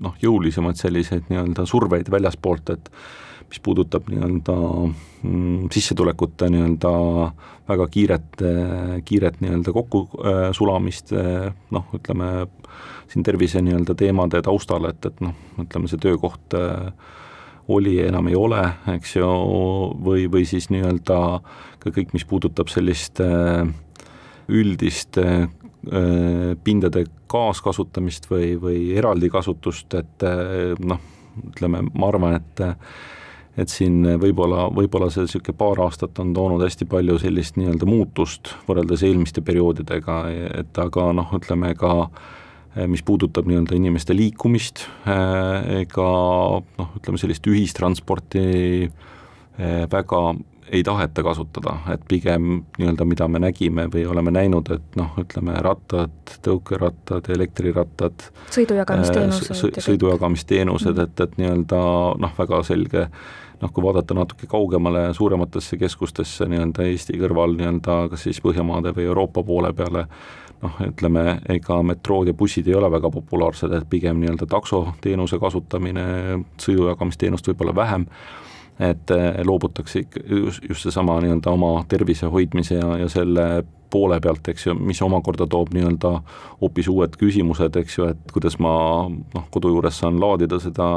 noh, 0.00 0.18
jõulisemaid 0.22 0.80
selliseid 0.80 1.30
nii-öelda 1.32 1.66
surveid 1.68 2.10
väljaspoolt, 2.10 2.74
et 2.76 2.90
mis 3.48 3.60
puudutab 3.64 4.10
nii-öelda 4.12 4.56
mm, 5.22 5.68
sissetulekute 5.72 6.50
nii-öelda 6.52 6.92
väga 7.68 7.86
kiiret, 7.92 8.42
kiiret 9.04 9.40
nii-öelda 9.44 9.72
kokkusulamist 9.76 11.14
äh, 11.16 11.48
noh, 11.74 11.88
ütleme 11.96 12.48
siin 13.08 13.24
tervise 13.24 13.62
nii-öelda 13.64 13.96
teemade 13.96 14.42
taustal, 14.44 14.88
et, 14.90 15.00
et 15.08 15.22
noh, 15.24 15.36
ütleme 15.60 15.88
see 15.88 16.00
töökoht 16.02 16.56
äh, 16.56 16.92
oli, 17.68 17.98
enam 18.04 18.28
ei 18.30 18.36
ole, 18.36 18.62
eks 18.94 19.16
ju, 19.18 19.28
või, 20.04 20.24
või 20.32 20.46
siis 20.48 20.70
nii-öelda 20.72 21.18
ka 21.80 21.92
kõik, 21.92 22.14
mis 22.16 22.24
puudutab 22.28 22.72
sellist 22.72 23.20
äh, 23.24 23.64
üldist 24.48 25.18
äh, 25.20 25.46
pindade 26.64 27.04
kaaskasutamist 27.30 28.28
või, 28.30 28.56
või 28.60 28.80
eraldi 28.96 29.30
kasutust, 29.32 29.94
et 29.98 30.26
äh, 30.26 30.74
noh, 30.80 31.00
ütleme, 31.52 31.84
ma 31.92 32.10
arvan, 32.12 32.40
et 32.40 32.66
et 33.58 33.72
siin 33.72 34.04
võib-olla, 34.22 34.68
võib-olla 34.70 35.08
see 35.10 35.24
niisugune 35.24 35.56
paar 35.58 35.80
aastat 35.82 36.18
on 36.22 36.28
toonud 36.30 36.62
hästi 36.62 36.86
palju 36.86 37.16
sellist 37.18 37.56
nii-öelda 37.58 37.88
muutust 37.90 38.52
võrreldes 38.68 39.02
eelmiste 39.02 39.42
perioodidega, 39.42 40.18
et 40.60 40.78
aga 40.78 41.08
noh, 41.18 41.32
ütleme 41.34 41.72
ka 41.74 41.94
mis 42.86 43.02
puudutab 43.02 43.48
nii-öelda 43.50 43.74
inimeste 43.74 44.14
liikumist, 44.14 44.84
ega 45.80 46.06
noh, 46.62 46.92
ütleme 47.00 47.18
sellist 47.18 47.50
ühistransporti 47.50 48.44
väga 49.90 50.22
ei 50.72 50.82
taheta 50.84 51.22
kasutada, 51.22 51.76
et 51.92 52.04
pigem 52.08 52.62
nii-öelda, 52.78 53.04
mida 53.08 53.28
me 53.28 53.40
nägime 53.42 53.88
või 53.92 54.04
oleme 54.08 54.32
näinud, 54.34 54.70
et 54.74 54.96
noh, 54.98 55.16
ütleme 55.20 55.56
rattad, 55.64 56.36
tõukerattad, 56.44 57.30
elektrirrattad, 57.34 58.28
sõidujagamisteenused 58.54 59.52
äh, 59.54 59.82
sõidujagamisteenused 59.84 60.92
mm, 60.92 60.96
-hmm. 60.96 61.12
et, 61.12 61.20
et 61.20 61.38
nii-öelda 61.40 61.82
noh, 62.24 62.34
väga 62.38 62.62
selge 62.66 63.06
noh, 63.62 63.72
kui 63.72 63.84
vaadata 63.84 64.14
natuke 64.14 64.46
kaugemale 64.46 65.08
suurematesse 65.14 65.76
keskustesse 65.76 66.48
nii-öelda 66.48 66.86
Eesti 66.88 67.18
kõrval 67.18 67.56
nii-öelda 67.58 68.00
kas 68.12 68.26
siis 68.28 68.42
Põhjamaade 68.44 68.94
või 68.96 69.08
Euroopa 69.10 69.42
poole 69.42 69.72
peale, 69.72 70.06
noh, 70.62 70.82
ütleme, 70.88 71.40
ega 71.48 71.82
metrood 71.82 72.30
ja 72.30 72.34
bussid 72.34 72.68
ei 72.68 72.74
ole 72.74 72.90
väga 72.90 73.10
populaarsed, 73.10 73.72
et 73.72 73.88
pigem 73.90 74.20
nii-öelda 74.20 74.46
taksoteenuse 74.50 75.38
kasutamine, 75.38 76.04
sõidujagamisteenust 76.60 77.50
võib-olla 77.50 77.74
vähem 77.74 78.06
et 78.78 79.10
eh, 79.10 79.40
loobutakse 79.44 80.04
ikka 80.04 80.20
just, 80.28 80.62
just 80.68 80.86
seesama 80.86 81.18
nii-öelda 81.22 81.50
oma 81.50 81.82
tervise 81.88 82.30
hoidmise 82.30 82.78
ja, 82.78 82.94
ja 83.02 83.08
selle 83.10 83.48
poole 83.90 84.20
pealt, 84.20 84.48
eks 84.52 84.66
ju, 84.66 84.74
mis 84.74 85.00
omakorda 85.02 85.46
toob 85.50 85.72
nii-öelda 85.74 86.10
hoopis 86.60 86.90
uued 86.92 87.16
küsimused, 87.20 87.76
eks 87.80 87.98
ju, 87.98 88.08
et 88.12 88.34
kuidas 88.34 88.58
ma 88.62 88.72
noh, 89.08 89.46
kodu 89.54 89.72
juures 89.72 90.02
saan 90.02 90.20
laadida 90.20 90.60
seda 90.62 90.88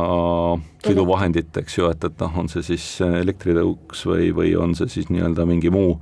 sõiduvahendit, 0.84 1.56
eks 1.64 1.78
ju, 1.80 1.88
et, 1.94 2.04
et 2.10 2.26
noh, 2.26 2.42
on 2.44 2.52
see 2.52 2.66
siis 2.74 2.88
elektritõuks 3.08 4.04
või, 4.12 4.34
või 4.36 4.52
on 4.60 4.76
see 4.78 4.92
siis 4.92 5.10
nii-öelda 5.14 5.48
mingi 5.50 5.74
muu 5.74 5.96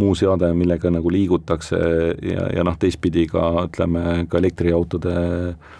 muu 0.00 0.14
seade, 0.16 0.48
millega 0.56 0.88
nagu 0.88 1.10
liigutakse 1.12 1.76
ja, 2.24 2.46
ja 2.56 2.64
noh, 2.64 2.78
teistpidi 2.80 3.26
ka 3.28 3.66
ütleme, 3.66 4.24
ka 4.32 4.40
elektriautode 4.40 5.12
äh, 5.12 5.79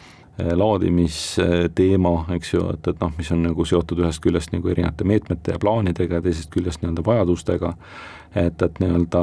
laadimisteema, 0.56 2.12
eks 2.36 2.54
ju, 2.54 2.64
et, 2.74 2.88
et 2.92 3.02
noh, 3.02 3.12
mis 3.18 3.30
on 3.34 3.42
nagu 3.44 3.64
seotud 3.66 4.00
ühest 4.02 4.22
küljest 4.24 4.54
nagu 4.54 4.70
erinevate 4.70 5.06
meetmete 5.08 5.54
ja 5.54 5.60
plaanidega 5.62 6.18
ja 6.18 6.24
teisest 6.24 6.50
küljest 6.54 6.82
nii-öelda 6.82 7.04
vajadustega, 7.06 7.72
et, 8.34 8.62
et 8.62 8.82
nii-öelda 8.82 9.22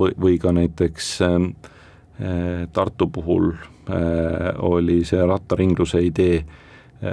või, 0.00 0.14
või 0.20 0.38
ka 0.42 0.52
näiteks 0.56 1.10
äh, 1.26 1.38
Tartu 2.74 3.06
puhul 3.14 3.52
äh, 3.52 4.50
oli 4.66 5.04
see 5.06 5.22
rattaringluse 5.22 6.02
idee 6.02 6.42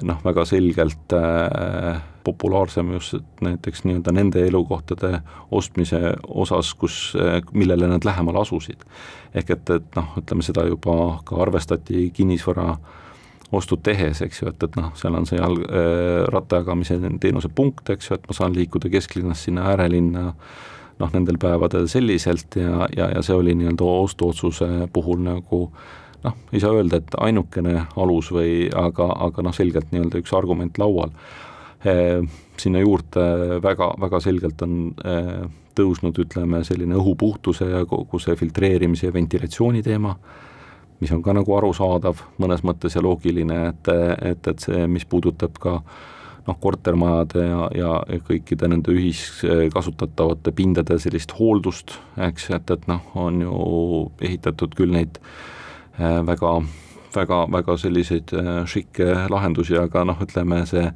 noh, 0.02 0.18
väga 0.26 0.48
selgelt 0.50 1.14
äh, 1.14 2.02
populaarsem 2.26 2.90
just 2.96 3.44
näiteks 3.46 3.84
nii-öelda 3.86 4.16
nende 4.18 4.42
elukohtade 4.48 5.20
ostmise 5.54 6.16
osas, 6.26 6.74
kus, 6.74 7.14
millele 7.54 7.88
nad 7.92 8.06
lähemal 8.06 8.42
asusid. 8.42 8.82
ehk 9.36 9.50
et, 9.54 9.70
et 9.70 9.98
noh, 10.00 10.16
ütleme 10.18 10.42
seda 10.42 10.66
juba 10.66 11.20
ka 11.24 11.38
arvestati 11.46 12.10
kinnisvara 12.16 12.72
äh, 12.72 13.04
ostud 13.58 13.82
tehes, 13.86 14.22
eks 14.26 14.42
ju, 14.42 14.52
et, 14.52 14.64
et 14.64 14.78
noh, 14.80 14.92
seal 15.00 15.18
on 15.18 15.28
see 15.30 15.40
jalg 15.40 15.66
äh,, 15.66 16.24
rattajagamise 16.34 17.00
teenuse 17.24 17.52
punkt, 17.56 17.90
eks 17.94 18.10
ju, 18.12 18.20
et 18.20 18.30
ma 18.30 18.38
saan 18.38 18.56
liikuda 18.56 18.92
kesklinnast 18.94 19.48
sinna 19.48 19.70
äärelinna 19.74 20.32
noh, 21.00 21.12
nendel 21.12 21.38
päevadel 21.42 21.90
selliselt 21.92 22.56
ja, 22.60 22.88
ja, 22.96 23.10
ja 23.18 23.24
see 23.26 23.36
oli 23.36 23.56
nii-öelda 23.58 23.92
ostuotsuse 24.06 24.70
puhul 24.94 25.24
nagu 25.26 25.66
noh, 26.26 26.38
ei 26.54 26.62
saa 26.64 26.74
öelda, 26.76 27.02
et 27.02 27.18
ainukene 27.22 27.76
alus 28.02 28.32
või 28.34 28.66
aga, 28.72 29.10
aga 29.28 29.46
noh, 29.46 29.56
selgelt 29.56 29.92
nii-öelda 29.94 30.24
üks 30.24 30.36
argument 30.38 30.82
laual 30.82 31.14
e,. 31.84 32.24
Sinna 32.56 32.80
juurde 32.80 33.60
väga, 33.60 33.90
väga 34.00 34.20
selgelt 34.24 34.62
on 34.64 34.76
e, 34.96 35.16
tõusnud, 35.76 36.16
ütleme, 36.24 36.62
selline 36.64 36.96
õhupuhtuse 36.96 37.68
ja 37.68 37.82
kogu 37.84 38.16
see 38.24 38.38
filtreerimise 38.40 39.10
ja 39.10 39.14
ventilatsiooni 39.14 39.82
teema 39.84 40.14
mis 41.00 41.12
on 41.12 41.24
ka 41.24 41.34
nagu 41.36 41.56
arusaadav 41.58 42.22
mõnes 42.42 42.64
mõttes 42.66 42.96
ja 42.96 43.04
loogiline, 43.04 43.58
et, 43.72 43.90
et, 44.32 44.48
et 44.48 44.68
see, 44.68 44.86
mis 44.88 45.06
puudutab 45.10 45.58
ka 45.62 45.80
noh, 46.46 46.58
kortermajade 46.62 47.44
ja, 47.48 47.68
ja 47.76 48.22
kõikide 48.28 48.70
nende 48.72 48.94
ühiskasutatavate 48.94 50.54
pindade 50.56 50.98
sellist 51.02 51.36
hooldust, 51.40 51.98
eks, 52.28 52.50
et, 52.56 52.72
et 52.72 52.88
noh, 52.92 53.04
on 53.18 53.42
ju 53.44 53.60
ehitatud 54.22 54.76
küll 54.78 54.94
neid 54.96 55.20
äh, 56.00 56.22
väga, 56.26 56.56
väga, 57.16 57.44
väga 57.58 57.78
selliseid 57.82 58.36
äh, 58.38 58.58
šikke 58.70 59.28
lahendusi, 59.34 59.78
aga 59.82 60.06
noh, 60.08 60.22
ütleme 60.24 60.64
see 60.70 60.88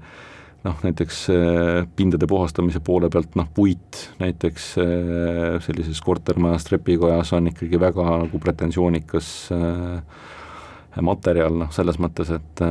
noh, 0.63 0.75
näiteks 0.83 1.21
äh, 1.33 1.87
pindade 1.95 2.27
puhastamise 2.27 2.81
poole 2.83 3.09
pealt 3.09 3.37
noh, 3.39 3.47
puit 3.55 4.01
näiteks 4.19 4.67
äh, 4.81 5.55
sellises 5.63 6.01
kortermajas 6.05 6.67
trepikojas 6.67 7.33
on 7.37 7.51
ikkagi 7.53 7.79
väga 7.79 8.05
nagu 8.25 8.43
pretensioonikas 8.43 9.31
äh, 9.55 11.01
materjal, 11.05 11.55
noh 11.61 11.69
selles 11.71 11.99
mõttes, 12.01 12.31
et, 12.33 12.61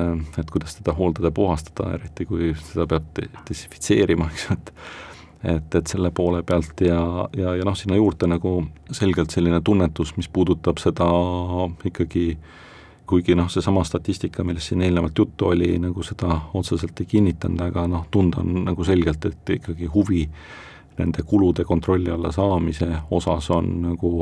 et 0.41 0.51
kuidas 0.53 0.75
teda 0.77 0.93
hooldada 0.93 1.31
ja 1.31 1.37
puhastada, 1.37 1.93
eriti 1.97 2.27
kui 2.29 2.51
seda 2.61 2.85
peab 2.91 3.21
desinfitseerima, 3.49 4.27
eks 4.33 4.49
ju, 4.49 4.57
et 4.59 4.75
et, 5.39 5.75
et 5.75 5.87
selle 5.87 6.11
poole 6.11 6.43
pealt 6.43 6.81
ja, 6.83 7.01
ja, 7.37 7.53
ja 7.55 7.67
noh, 7.67 7.77
sinna 7.79 7.95
juurde 7.99 8.27
nagu 8.27 8.57
selgelt 8.91 9.31
selline 9.31 9.61
tunnetus, 9.65 10.17
mis 10.17 10.27
puudutab 10.35 10.81
seda 10.83 11.07
ikkagi 11.87 12.33
kuigi 13.09 13.35
noh, 13.39 13.49
seesama 13.51 13.85
statistika, 13.85 14.45
millest 14.45 14.71
siin 14.71 14.83
eelnevalt 14.85 15.19
juttu 15.19 15.49
oli, 15.49 15.73
nagu 15.81 16.03
seda 16.05 16.41
otseselt 16.55 17.01
ei 17.01 17.09
kinnitanud, 17.09 17.61
aga 17.71 17.87
noh, 17.89 18.07
tunda 18.11 18.43
on 18.45 18.65
nagu 18.69 18.85
selgelt, 18.85 19.25
et 19.25 19.55
ikkagi 19.59 19.89
huvi 19.95 20.27
nende 20.99 21.23
kulude 21.27 21.65
kontrolli 21.65 22.11
alla 22.11 22.33
saamise 22.35 22.89
osas 23.15 23.51
on 23.55 23.71
nagu 23.83 24.13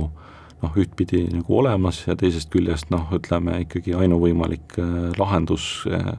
noh, 0.63 0.77
ühtpidi 0.77 1.25
nagu 1.33 1.59
olemas 1.61 2.03
ja 2.07 2.17
teisest 2.19 2.51
küljest 2.53 2.93
noh, 2.95 3.09
ütleme 3.17 3.61
ikkagi 3.65 3.97
ainuvõimalik 3.97 4.79
äh, 4.81 4.93
lahendus 5.19 5.87
äh, 5.91 6.13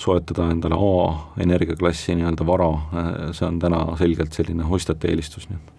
soetada 0.00 0.48
endale 0.50 0.78
A 0.80 1.42
energiaklassi 1.44 2.16
nii-öelda 2.18 2.46
vara, 2.46 2.70
äh, 2.72 3.12
see 3.36 3.46
on 3.46 3.60
täna 3.62 3.84
selgelt 4.00 4.36
selline 4.36 4.66
ostjate 4.66 5.12
eelistus, 5.12 5.50
nii 5.50 5.60
et. 5.60 5.76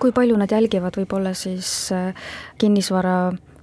Kui 0.00 0.14
palju 0.16 0.38
nad 0.40 0.48
jälgivad 0.48 0.96
võib-olla 0.96 1.34
siis 1.36 1.90
kinnisvara 2.58 3.16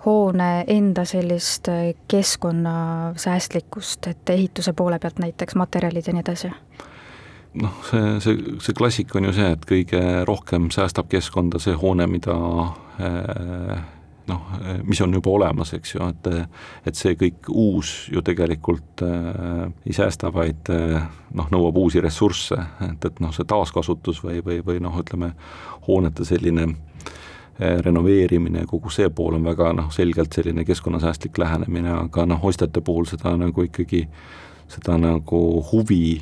hoone 0.08 0.64
enda 0.68 1.06
sellist 1.06 1.68
keskkonnasäästlikkust, 2.08 4.08
et 4.08 4.30
ehituse 4.30 4.74
poole 4.74 5.00
pealt 5.04 5.20
näiteks 5.20 5.56
materjalid 5.60 6.08
ja 6.08 6.14
nii 6.16 6.24
edasi? 6.24 6.52
noh, 7.58 7.74
see, 7.90 8.20
see, 8.22 8.38
see 8.62 8.74
klassika 8.78 9.18
on 9.20 9.28
ju 9.28 9.34
see, 9.36 9.52
et 9.56 9.64
kõige 9.68 10.02
rohkem 10.30 10.70
säästab 10.72 11.08
keskkonda 11.12 11.60
see 11.60 11.76
hoone, 11.80 12.08
mida 12.12 12.36
eh, 13.02 13.78
noh, 14.28 14.42
mis 14.86 15.02
on 15.02 15.16
juba 15.18 15.32
olemas, 15.34 15.74
eks 15.74 15.96
ju, 15.96 16.10
et 16.12 16.28
et 16.88 17.00
see 17.00 17.16
kõik 17.20 17.50
uus 17.50 18.10
ju 18.14 18.22
tegelikult 18.24 19.04
äh, 19.08 19.64
ei 19.88 19.96
säästa, 19.96 20.32
vaid 20.34 20.70
äh, 20.74 21.08
noh, 21.34 21.48
nõuab 21.52 21.80
uusi 21.82 22.04
ressursse, 22.04 22.60
et, 22.92 23.10
et 23.10 23.24
noh, 23.24 23.34
see 23.36 23.48
taaskasutus 23.48 24.22
või, 24.24 24.44
või, 24.46 24.62
või 24.68 24.84
noh, 24.84 25.00
ütleme, 25.02 25.34
hoonete 25.88 26.28
selline 26.28 26.68
äh, 26.68 26.76
renoveerimine, 27.60 28.68
kogu 28.70 28.92
see 28.94 29.10
pool 29.10 29.34
on 29.40 29.46
väga 29.48 29.72
noh, 29.74 29.88
selgelt 29.94 30.36
selline 30.36 30.66
keskkonnasäästlik 30.66 31.40
lähenemine, 31.42 31.90
aga 32.04 32.28
noh, 32.30 32.44
ostjate 32.46 32.84
puhul 32.86 33.08
seda 33.10 33.34
nagu 33.40 33.66
ikkagi, 33.66 34.04
seda 34.70 34.98
nagu 35.02 35.40
huvi 35.72 36.20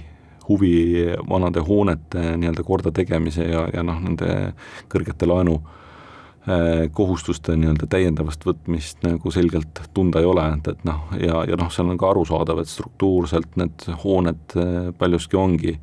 huvi 0.48 1.06
vanade 1.30 1.60
hoonete 1.60 2.38
nii-öelda 2.38 2.64
kordategemise 2.64 3.44
ja, 3.44 3.68
ja 3.74 3.84
noh, 3.84 4.00
nende 4.02 4.54
kõrgete 4.92 5.28
laenu 5.30 5.56
äh, 5.60 6.86
kohustuste 6.94 7.56
nii-öelda 7.58 7.90
täiendavast 7.90 8.46
võtmist 8.46 9.02
nagu 9.06 9.32
selgelt 9.34 9.82
tunda 9.94 10.22
ei 10.22 10.30
ole, 10.30 10.46
et, 10.58 10.72
et 10.76 10.84
noh, 10.88 11.08
ja, 11.20 11.44
ja 11.50 11.60
noh, 11.60 11.72
seal 11.74 11.90
on 11.90 12.02
ka 12.02 12.12
arusaadav, 12.14 12.62
et 12.62 12.72
struktuurselt 12.72 13.58
need 13.62 13.88
hooned 14.04 14.58
äh, 14.60 14.92
paljuski 14.98 15.40
ongi 15.40 15.78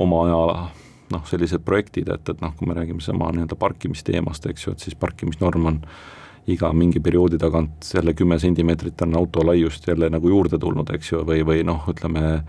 oma 0.00 0.24
aja 0.26 0.44
noh, 1.10 1.26
sellised 1.28 1.64
projektid, 1.66 2.08
et, 2.12 2.32
et 2.32 2.40
noh, 2.42 2.54
kui 2.56 2.68
me 2.68 2.76
räägime 2.78 3.02
sama 3.04 3.30
nii-öelda 3.34 3.58
parkimisteemast, 3.60 4.46
eks 4.50 4.66
ju, 4.66 4.74
et 4.74 4.88
siis 4.88 4.98
parkimisnorm 4.98 5.70
on 5.70 5.84
iga 6.50 6.72
mingi 6.72 7.00
perioodi 7.00 7.38
tagant 7.38 7.84
jälle 7.94 8.14
kümme 8.16 8.38
sentimeetrit 8.38 9.02
on 9.02 9.16
auto 9.16 9.44
laiust 9.46 9.86
jälle 9.86 10.10
nagu 10.10 10.28
juurde 10.28 10.58
tulnud, 10.58 10.90
eks 10.94 11.12
ju, 11.12 11.24
või, 11.26 11.44
või 11.46 11.64
noh, 11.66 11.84
ütleme 11.92 12.40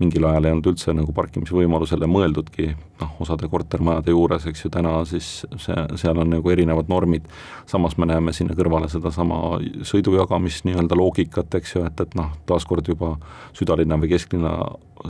mingil 0.00 0.24
ajal 0.24 0.46
ei 0.46 0.54
olnud 0.54 0.68
üldse 0.70 0.92
nagu 0.96 1.12
parkimisvõimalusele 1.12 2.08
mõeldudki, 2.08 2.70
noh, 3.02 3.10
osade 3.20 3.48
kortermajade 3.52 4.14
juures, 4.14 4.46
eks 4.48 4.64
ju, 4.64 4.70
täna 4.72 4.94
siis 5.08 5.28
see, 5.60 5.76
seal 6.00 6.22
on 6.22 6.32
nagu 6.32 6.52
erinevad 6.52 6.88
normid, 6.88 7.26
samas 7.68 7.98
me 8.00 8.08
näeme 8.08 8.32
sinna 8.36 8.56
kõrvale 8.56 8.88
sedasama 8.92 9.58
sõidujagamist 9.86 10.64
nii-öelda 10.68 10.96
loogikat, 10.96 11.58
eks 11.60 11.76
ju, 11.76 11.84
et, 11.90 12.00
et 12.00 12.16
noh, 12.16 12.32
taaskord 12.48 12.88
juba 12.88 13.16
südalinna 13.56 14.00
või 14.00 14.14
kesklinna 14.14 14.54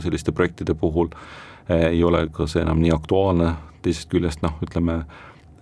selliste 0.03 0.35
projektide 0.35 0.75
puhul 0.75 1.13
ei 1.69 2.03
ole 2.03 2.25
ka 2.33 2.47
see 2.49 2.63
enam 2.63 2.81
nii 2.81 2.93
aktuaalne, 2.95 3.53
teisest 3.85 4.09
küljest 4.11 4.41
noh, 4.45 4.57
ütleme 4.65 5.01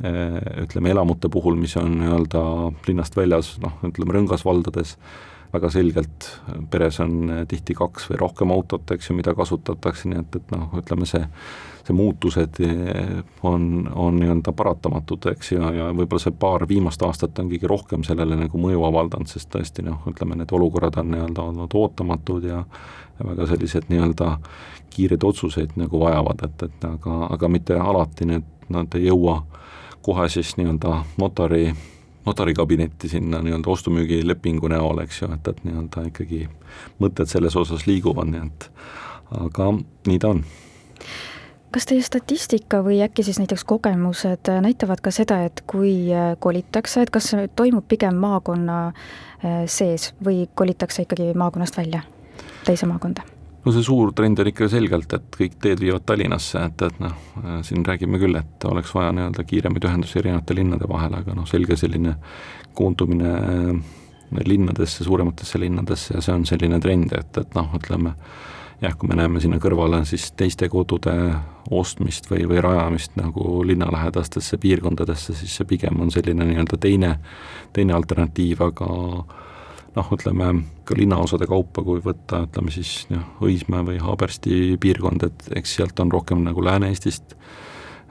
eh, 0.04 0.40
ütleme 0.64 0.94
elamute 0.94 1.32
puhul, 1.32 1.58
mis 1.60 1.76
on 1.80 1.98
nii-öelda 2.00 2.44
linnast 2.88 3.18
väljas, 3.18 3.56
noh, 3.64 3.76
ütleme 3.88 4.16
rõngasvaldades, 4.18 4.96
väga 5.54 5.72
selgelt 5.74 6.30
peres 6.72 7.00
on 7.04 7.30
eh, 7.30 7.42
tihti 7.50 7.76
kaks 7.78 8.10
või 8.12 8.22
rohkem 8.22 8.54
autot, 8.54 8.92
eks 8.92 9.10
ju, 9.10 9.18
mida 9.18 9.34
kasutatakse, 9.38 10.10
nii 10.12 10.22
et, 10.22 10.40
et 10.42 10.54
noh, 10.54 10.70
ütleme 10.82 11.08
see, 11.10 11.24
see 11.88 11.98
muutused 11.98 12.62
eh, 12.66 13.20
on, 13.48 13.90
on 13.96 14.20
nii-öelda 14.22 14.54
paratamatud, 14.56 15.30
eks, 15.34 15.54
ja, 15.58 15.74
ja 15.74 15.90
võib-olla 15.90 16.24
see 16.26 16.38
paar 16.46 16.68
viimast 16.70 17.04
aastat 17.06 17.42
on 17.42 17.52
kõige 17.52 17.70
rohkem 17.72 18.06
sellele 18.08 18.38
nagu 18.40 18.62
mõju 18.62 18.86
avaldanud, 18.92 19.32
sest 19.32 19.52
tõesti 19.56 19.86
noh, 19.86 20.02
ütleme 20.12 20.38
need 20.40 20.56
olukorrad 20.56 21.02
on 21.02 21.14
nii-öelda 21.16 21.50
olnud 21.52 21.78
ootamatud 21.82 22.50
ja 22.50 22.64
ja 23.20 23.26
väga 23.30 23.48
sellised 23.48 23.90
nii-öelda 23.90 24.38
kiireid 24.90 25.24
otsuseid 25.24 25.76
nagu 25.76 26.00
vajavad, 26.00 26.44
et, 26.44 26.64
et 26.64 26.86
aga, 26.88 27.28
aga 27.36 27.48
mitte 27.52 27.76
alati 27.76 28.26
need, 28.26 28.46
nad 28.70 28.96
ei 28.96 29.10
jõua 29.10 29.42
kohe 30.06 30.30
siis 30.30 30.56
nii-öelda 30.58 31.04
notari 31.20 31.74
notarikabinetti 32.30 33.10
sinna 33.12 33.42
nii-öelda 33.44 33.74
ostu-müügilepingu 33.74 34.72
näol, 34.72 35.04
eks 35.04 35.24
ju, 35.24 35.32
et, 35.36 35.52
et 35.52 35.62
nii-öelda 35.68 36.08
ikkagi 36.14 36.46
mõtted 37.02 37.32
selles 37.32 37.58
osas 37.60 37.88
liiguvad, 37.90 38.30
nii 38.32 38.46
et 38.48 38.72
aga 39.44 39.72
nii 40.08 40.20
ta 40.22 40.36
on 40.36 40.44
kas 41.72 41.86
teie 41.86 42.02
statistika 42.02 42.82
või 42.86 43.00
äkki 43.06 43.24
siis 43.26 43.40
näiteks 43.42 43.64
kogemused 43.70 44.50
näitavad 44.62 45.02
ka 45.06 45.14
seda, 45.14 45.44
et 45.46 45.62
kui 45.70 46.10
äh, 46.14 46.34
kolitakse, 46.42 47.04
et 47.06 47.14
kas 47.14 47.32
toimub 47.56 47.86
pigem 47.88 48.18
maakonna 48.18 48.80
äh, 48.90 49.66
sees 49.70 50.12
või 50.26 50.48
kolitakse 50.56 51.06
ikkagi 51.06 51.34
maakonnast 51.38 51.78
välja, 51.78 52.02
teise 52.66 52.90
maakonda? 52.90 53.39
No 53.66 53.74
see 53.76 53.86
suur 53.86 54.14
trend 54.16 54.40
on 54.40 54.50
ikka 54.52 54.70
selgelt, 54.72 55.14
et 55.14 55.38
kõik 55.38 55.58
teed 55.62 55.82
viivad 55.84 56.06
Tallinnasse, 56.08 56.62
et, 56.70 56.84
et 56.88 57.00
noh, 57.04 57.16
siin 57.68 57.86
räägime 57.86 58.20
küll, 58.22 58.38
et 58.40 58.68
oleks 58.70 58.94
vaja 58.96 59.14
nii-öelda 59.16 59.46
kiiremaid 59.48 59.88
ühendusi 59.90 60.20
erinevate 60.22 60.56
linnade 60.58 60.88
vahel, 60.90 61.18
aga 61.20 61.36
noh, 61.38 61.48
selge 61.50 61.78
selline 61.80 62.16
koondumine 62.78 63.34
linnadesse, 64.46 65.04
suurematesse 65.04 65.60
linnadesse 65.60 66.16
ja 66.16 66.24
see 66.24 66.38
on 66.38 66.46
selline 66.48 66.80
trend, 66.80 67.14
et, 67.18 67.42
et 67.42 67.58
noh, 67.58 67.70
ütleme 67.76 68.16
jah, 68.82 68.96
kui 68.96 69.10
me 69.10 69.18
näeme 69.20 69.42
sinna 69.44 69.60
kõrvale 69.60 70.04
siis 70.08 70.30
teiste 70.40 70.70
kodude 70.72 71.14
ostmist 71.76 72.30
või, 72.32 72.46
või 72.50 72.62
rajamist 72.64 73.18
nagu 73.20 73.60
linnalähedastesse 73.68 74.58
piirkondadesse, 74.62 75.36
siis 75.36 75.58
see 75.60 75.68
pigem 75.68 76.00
on 76.00 76.14
selline 76.14 76.48
nii-öelda 76.48 76.80
teine, 76.80 77.16
teine 77.76 77.98
alternatiiv, 77.98 78.64
aga 78.70 78.90
noh, 79.96 80.12
ütleme 80.16 80.52
ka 80.86 80.98
linnaosade 80.98 81.48
kaupa, 81.50 81.84
kui 81.86 82.02
võtta, 82.04 82.44
ütleme 82.48 82.74
siis 82.74 83.08
noh, 83.14 83.26
Õismäe 83.46 83.86
või 83.88 83.98
Haabersti 84.04 84.78
piirkond, 84.82 85.26
et 85.28 85.50
eks 85.60 85.78
sealt 85.80 86.00
on 86.00 86.12
rohkem 86.12 86.44
nagu 86.46 86.64
Lääne-Eestist 86.66 87.36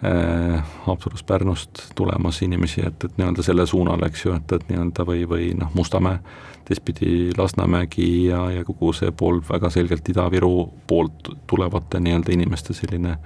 äh,, 0.05 0.65
Haapsalust, 0.87 1.27
Pärnust 1.27 1.85
tulemas 1.99 2.43
inimesi, 2.43 2.85
et, 2.87 3.05
et 3.05 3.19
nii-öelda 3.19 3.45
selle 3.47 3.67
suunal, 3.67 4.03
eks 4.09 4.27
ju, 4.27 4.35
et, 4.37 4.57
et 4.57 4.69
nii-öelda 4.71 5.07
või, 5.09 5.25
või 5.31 5.51
noh, 5.59 5.71
Mustamäe, 5.79 6.21
teistpidi 6.69 7.31
Lasnamägi 7.37 8.27
ja, 8.27 8.43
ja 8.53 8.65
kogu 8.65 8.93
see 8.93 9.13
pool 9.17 9.41
väga 9.49 9.71
selgelt 9.73 10.09
Ida-Viru 10.13 10.53
poolt 10.87 11.33
tulevate 11.49 12.01
nii-öelda 12.05 12.35
inimeste 12.35 12.77
selline 12.77 13.17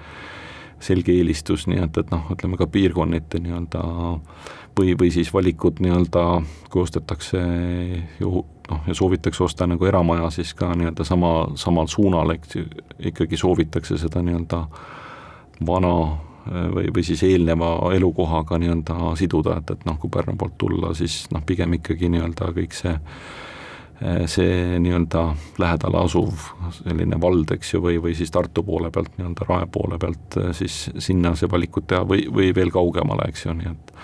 selge 0.82 1.14
eelistus, 1.14 1.66
nii 1.70 1.82
et, 1.84 2.00
noh, 2.10 2.26
ütleme 2.34 2.58
ka 2.60 2.66
piirkonniti 2.70 3.40
nii-öelda 3.44 3.82
või, 4.78 4.96
või 4.98 5.12
siis 5.14 5.30
valikud 5.34 5.82
nii-öelda, 5.84 6.24
kui 6.72 6.82
ostetakse 6.82 7.42
ju 8.20 8.42
noh, 8.70 8.82
ja 8.86 8.96
soovitakse 8.96 9.44
osta 9.44 9.68
nagu 9.70 9.86
eramaja, 9.86 10.30
siis 10.34 10.54
ka 10.58 10.72
nii-öelda 10.74 11.06
sama, 11.06 11.32
samal 11.60 11.88
suunal, 11.92 12.34
eks 12.36 12.56
ju, 12.56 12.66
ikkagi 13.12 13.38
soovitakse 13.38 13.98
seda 14.00 14.22
nii-öelda 14.24 14.64
vana 15.66 15.94
või, 16.46 16.88
või 16.94 17.04
siis 17.06 17.22
eelneva 17.26 17.74
elukohaga 17.94 18.58
nii-öelda 18.58 19.14
siduda, 19.18 19.60
et, 19.60 19.74
et 19.76 19.86
noh, 19.88 19.98
kui 20.00 20.10
Pärnu 20.10 20.36
poolt 20.38 20.58
tulla, 20.58 20.94
siis 20.98 21.24
noh, 21.34 21.44
pigem 21.46 21.78
ikkagi 21.78 22.10
nii-öelda 22.12 22.52
kõik 22.56 22.76
see 22.76 22.96
see 24.26 24.80
nii-öelda 24.82 25.20
lähedal 25.62 25.94
asuv 26.00 26.48
selline 26.80 27.20
vald, 27.22 27.52
eks 27.54 27.74
ju, 27.74 27.82
või, 27.84 28.00
või 28.02 28.16
siis 28.18 28.32
Tartu 28.34 28.64
poole 28.66 28.90
pealt, 28.90 29.12
nii-öelda 29.18 29.46
Rae 29.48 29.68
poole 29.70 29.98
pealt, 30.02 30.38
siis 30.58 30.88
sinna 30.98 31.36
see 31.38 31.50
valikut 31.50 31.86
teha 31.92 32.02
või, 32.08 32.26
või 32.32 32.50
veel 32.56 32.72
kaugemale, 32.74 33.28
eks 33.30 33.46
ju, 33.46 33.54
nii 33.58 33.70
et 33.70 33.94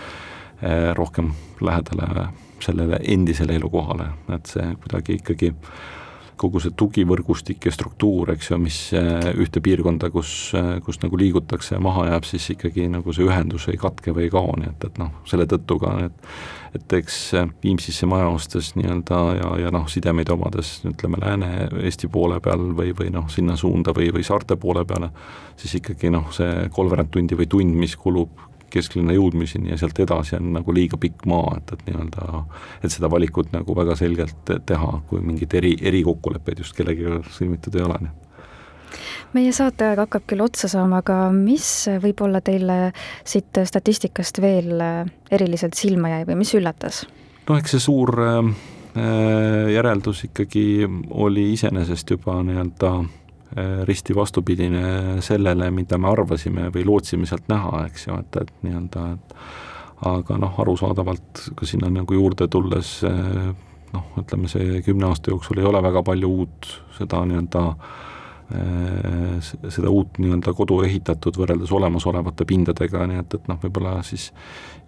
Eh, 0.62 0.94
rohkem 0.94 1.30
lähedale 1.60 2.28
sellele 2.60 2.98
endisele 3.08 3.54
elukohale, 3.54 4.08
et 4.34 4.46
see 4.50 4.64
kuidagi 4.82 5.14
ikkagi 5.20 5.52
kogu 6.38 6.62
see 6.62 6.74
tugivõrgustik 6.78 7.68
ja 7.68 7.72
struktuur, 7.74 8.32
eks 8.34 8.52
ju, 8.52 8.60
mis 8.62 8.78
eh, 8.96 9.30
ühte 9.38 9.62
piirkonda, 9.64 10.10
kus, 10.14 10.52
eh, 10.58 10.76
kus 10.84 11.02
nagu 11.02 11.18
liigutakse 11.20 11.80
maha 11.82 12.08
jääb, 12.12 12.28
siis 12.28 12.48
ikkagi 12.54 12.88
nagu 12.92 13.14
see 13.14 13.26
ühendus 13.26 13.68
ei 13.72 13.80
katke 13.80 14.14
või 14.16 14.28
ei 14.28 14.32
kao, 14.32 14.54
nii 14.58 14.70
et, 14.70 14.88
et 14.90 15.02
noh, 15.02 15.12
selle 15.28 15.48
tõttu 15.50 15.80
ka 15.82 15.96
need 15.98 16.24
et 16.76 16.92
eks 16.98 17.16
Viimsisse 17.62 18.06
maja 18.06 18.26
ostes 18.28 18.74
nii-öelda 18.76 19.20
ja, 19.38 19.52
ja 19.64 19.70
noh, 19.72 19.86
sidemeid 19.88 20.28
omades 20.34 20.74
ütleme 20.88 21.20
Lääne-Eesti 21.22 22.10
poole 22.12 22.40
peal 22.44 22.66
või, 22.76 22.92
või 22.96 23.08
noh, 23.14 23.28
sinna 23.32 23.56
suunda 23.56 23.94
või, 23.96 24.10
või 24.14 24.26
saarte 24.26 24.58
poole 24.60 24.84
peale, 24.88 25.08
siis 25.56 25.78
ikkagi 25.80 26.12
noh, 26.12 26.28
see 26.34 26.68
kolmveerand 26.74 27.12
tundi 27.14 27.38
või 27.38 27.48
tund, 27.50 27.78
mis 27.80 27.96
kulub 27.96 28.44
kesklinna 28.70 29.16
jõudmiseni 29.16 29.72
ja 29.72 29.78
sealt 29.80 29.98
edasi 30.02 30.36
on 30.38 30.52
nagu 30.58 30.74
liiga 30.74 31.00
pikk 31.00 31.26
maa, 31.30 31.56
et, 31.58 31.72
et 31.72 31.84
nii-öelda, 31.88 32.44
et 32.84 32.94
seda 32.94 33.10
valikut 33.10 33.52
nagu 33.54 33.76
väga 33.76 33.96
selgelt 33.98 34.54
teha, 34.66 34.94
kui 35.10 35.20
mingeid 35.24 35.58
eri, 35.60 35.74
erikokkuleppeid 35.90 36.64
just 36.64 36.76
kellegagi 36.76 37.22
sõlmitud 37.34 37.78
ei 37.78 37.86
ole, 37.86 38.00
meie 39.36 39.52
saateaeg 39.52 40.00
hakkab 40.04 40.24
küll 40.28 40.44
otsa 40.44 40.70
saama, 40.70 41.02
aga 41.02 41.28
mis 41.34 41.68
võib-olla 42.02 42.40
teile 42.44 42.78
siit 43.28 43.60
statistikast 43.68 44.40
veel 44.44 44.80
eriliselt 45.30 45.76
silma 45.78 46.14
jäi 46.16 46.24
või 46.28 46.40
mis 46.42 46.54
üllatas? 46.56 47.04
no 47.48 47.56
eks 47.56 47.76
see 47.76 47.84
suur 47.84 48.14
äh, 48.24 48.50
järeldus 49.74 50.24
ikkagi 50.28 50.64
oli 51.10 51.52
iseenesest 51.54 52.16
juba 52.16 52.40
nii-öelda 52.44 52.92
risti 53.88 54.14
vastupidine 54.16 55.22
sellele, 55.24 55.70
mida 55.72 55.96
me 55.98 56.10
arvasime 56.10 56.66
või 56.74 56.84
lootsime 56.84 57.26
sealt 57.26 57.46
näha, 57.48 57.86
eks 57.88 58.06
ju, 58.06 58.18
et, 58.20 58.36
et 58.42 58.50
nii-öelda, 58.66 59.04
et 59.14 59.38
aga 60.08 60.36
noh, 60.38 60.60
arusaadavalt 60.62 61.46
ka 61.56 61.66
sinna 61.66 61.88
nagu 61.90 62.14
juurde 62.14 62.46
tulles 62.52 62.98
noh, 63.94 64.12
ütleme 64.20 64.50
see 64.52 64.82
kümne 64.86 65.08
aasta 65.08 65.32
jooksul 65.32 65.62
ei 65.62 65.66
ole 65.68 65.82
väga 65.82 66.04
palju 66.06 66.30
uut 66.42 66.68
seda 66.98 67.24
nii-öelda 67.24 67.64
seda 69.68 69.90
uut 69.92 70.16
nii-öelda 70.22 70.54
kodu 70.56 70.78
ehitatud 70.86 71.36
võrreldes 71.36 71.72
olemasolevate 71.76 72.46
pindadega, 72.48 73.04
nii 73.10 73.20
et, 73.20 73.34
et 73.36 73.50
noh, 73.50 73.58
võib-olla 73.60 73.98
siis 74.06 74.30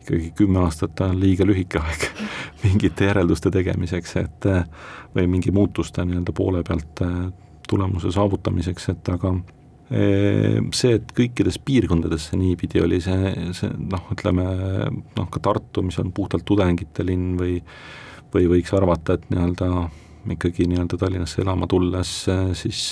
ikkagi 0.01 0.31
kümme 0.39 0.63
aastat 0.65 1.03
on 1.05 1.19
liiga 1.21 1.45
lühike 1.45 1.81
aeg 1.83 2.07
mingite 2.65 3.11
järelduste 3.11 3.53
tegemiseks, 3.53 4.17
et 4.23 4.49
või 5.17 5.29
mingi 5.29 5.53
muutuste 5.53 6.07
nii-öelda 6.09 6.33
poole 6.37 6.65
pealt 6.65 7.05
tulemuse 7.71 8.13
saavutamiseks, 8.15 8.91
et 8.93 9.11
aga 9.15 9.35
see, 9.91 10.93
et 10.95 11.09
kõikides 11.17 11.57
piirkondades 11.67 12.29
see 12.29 12.39
niipidi 12.39 12.79
oli, 12.83 13.01
see, 13.03 13.33
see 13.57 13.73
noh, 13.91 14.05
ütleme 14.15 14.45
noh, 15.17 15.27
ka 15.27 15.43
Tartu, 15.43 15.83
mis 15.83 15.99
on 15.99 16.13
puhtalt 16.15 16.47
tudengite 16.47 17.07
linn 17.07 17.35
või 17.41 17.59
või 18.31 18.47
võiks 18.47 18.71
arvata, 18.79 19.17
et 19.17 19.25
nii-öelda 19.33 19.67
ikkagi 20.37 20.69
nii-öelda 20.71 20.99
Tallinnasse 21.01 21.43
elama 21.43 21.67
tulles 21.67 22.13
siis 22.61 22.83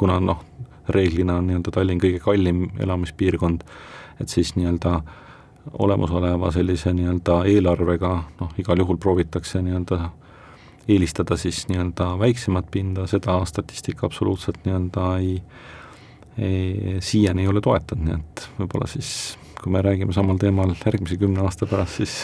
kuna 0.00 0.16
noh, 0.24 0.44
reeglina 0.88 1.36
on 1.36 1.50
nii-öelda 1.50 1.74
Tallinn 1.74 2.00
kõige 2.00 2.22
kallim 2.24 2.68
elamispiirkond, 2.80 3.64
et 4.20 4.32
siis 4.32 4.54
nii-öelda 4.56 5.00
olemasoleva 5.84 6.48
sellise 6.54 6.94
nii-öelda 6.96 7.42
eelarvega 7.50 8.14
noh, 8.40 8.54
igal 8.58 8.80
juhul 8.80 8.98
proovitakse 9.02 9.62
nii-öelda 9.66 10.00
eelistada 10.88 11.36
siis 11.36 11.66
nii-öelda 11.68 12.12
väiksemat 12.18 12.70
pinda, 12.70 13.06
seda 13.10 13.38
statistika 13.48 14.06
absoluutselt 14.06 14.64
nii-öelda 14.64 15.06
ei, 15.18 15.36
ei, 16.38 16.96
siiani 17.04 17.44
ei 17.44 17.52
ole 17.52 17.60
toetanud, 17.64 18.06
nii 18.06 18.18
et 18.18 18.48
võib-olla 18.58 18.90
siis 18.90 19.14
kui 19.60 19.72
me 19.72 19.82
räägime 19.82 20.12
samal 20.16 20.38
teemal 20.40 20.72
järgmise 20.84 21.16
kümne 21.20 21.42
aasta 21.44 21.66
pärast, 21.66 22.00
siis 22.00 22.14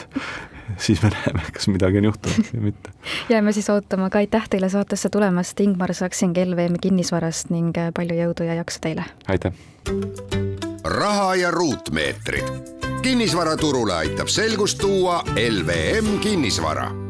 siis 0.86 1.02
me 1.02 1.10
näeme, 1.12 1.42
kas 1.52 1.68
midagi 1.68 2.00
on 2.00 2.08
juhtunud 2.10 2.50
või 2.54 2.62
mitte. 2.70 2.90
jääme 3.28 3.52
siis 3.52 3.70
ootama, 3.70 4.08
aga 4.10 4.22
aitäh 4.24 4.48
teile 4.50 4.68
saatesse 4.72 5.08
tulemast, 5.12 5.60
Ingmar 5.60 5.94
Saksin 5.94 6.34
LVM 6.44 6.80
kinnisvarast 6.82 7.52
ning 7.54 7.76
palju 7.94 8.18
jõudu 8.22 8.48
ja 8.48 8.58
jaksu 8.62 8.82
teile! 8.88 9.04
aitäh! 9.28 9.52
raha 10.84 11.34
ja 11.34 11.50
ruutmeetrid. 11.50 12.76
kinnisvaraturule 13.02 13.94
aitab 13.94 14.32
selgust 14.32 14.78
tuua 14.78 15.22
LVM 15.36 16.18
kinnisvara 16.18 17.05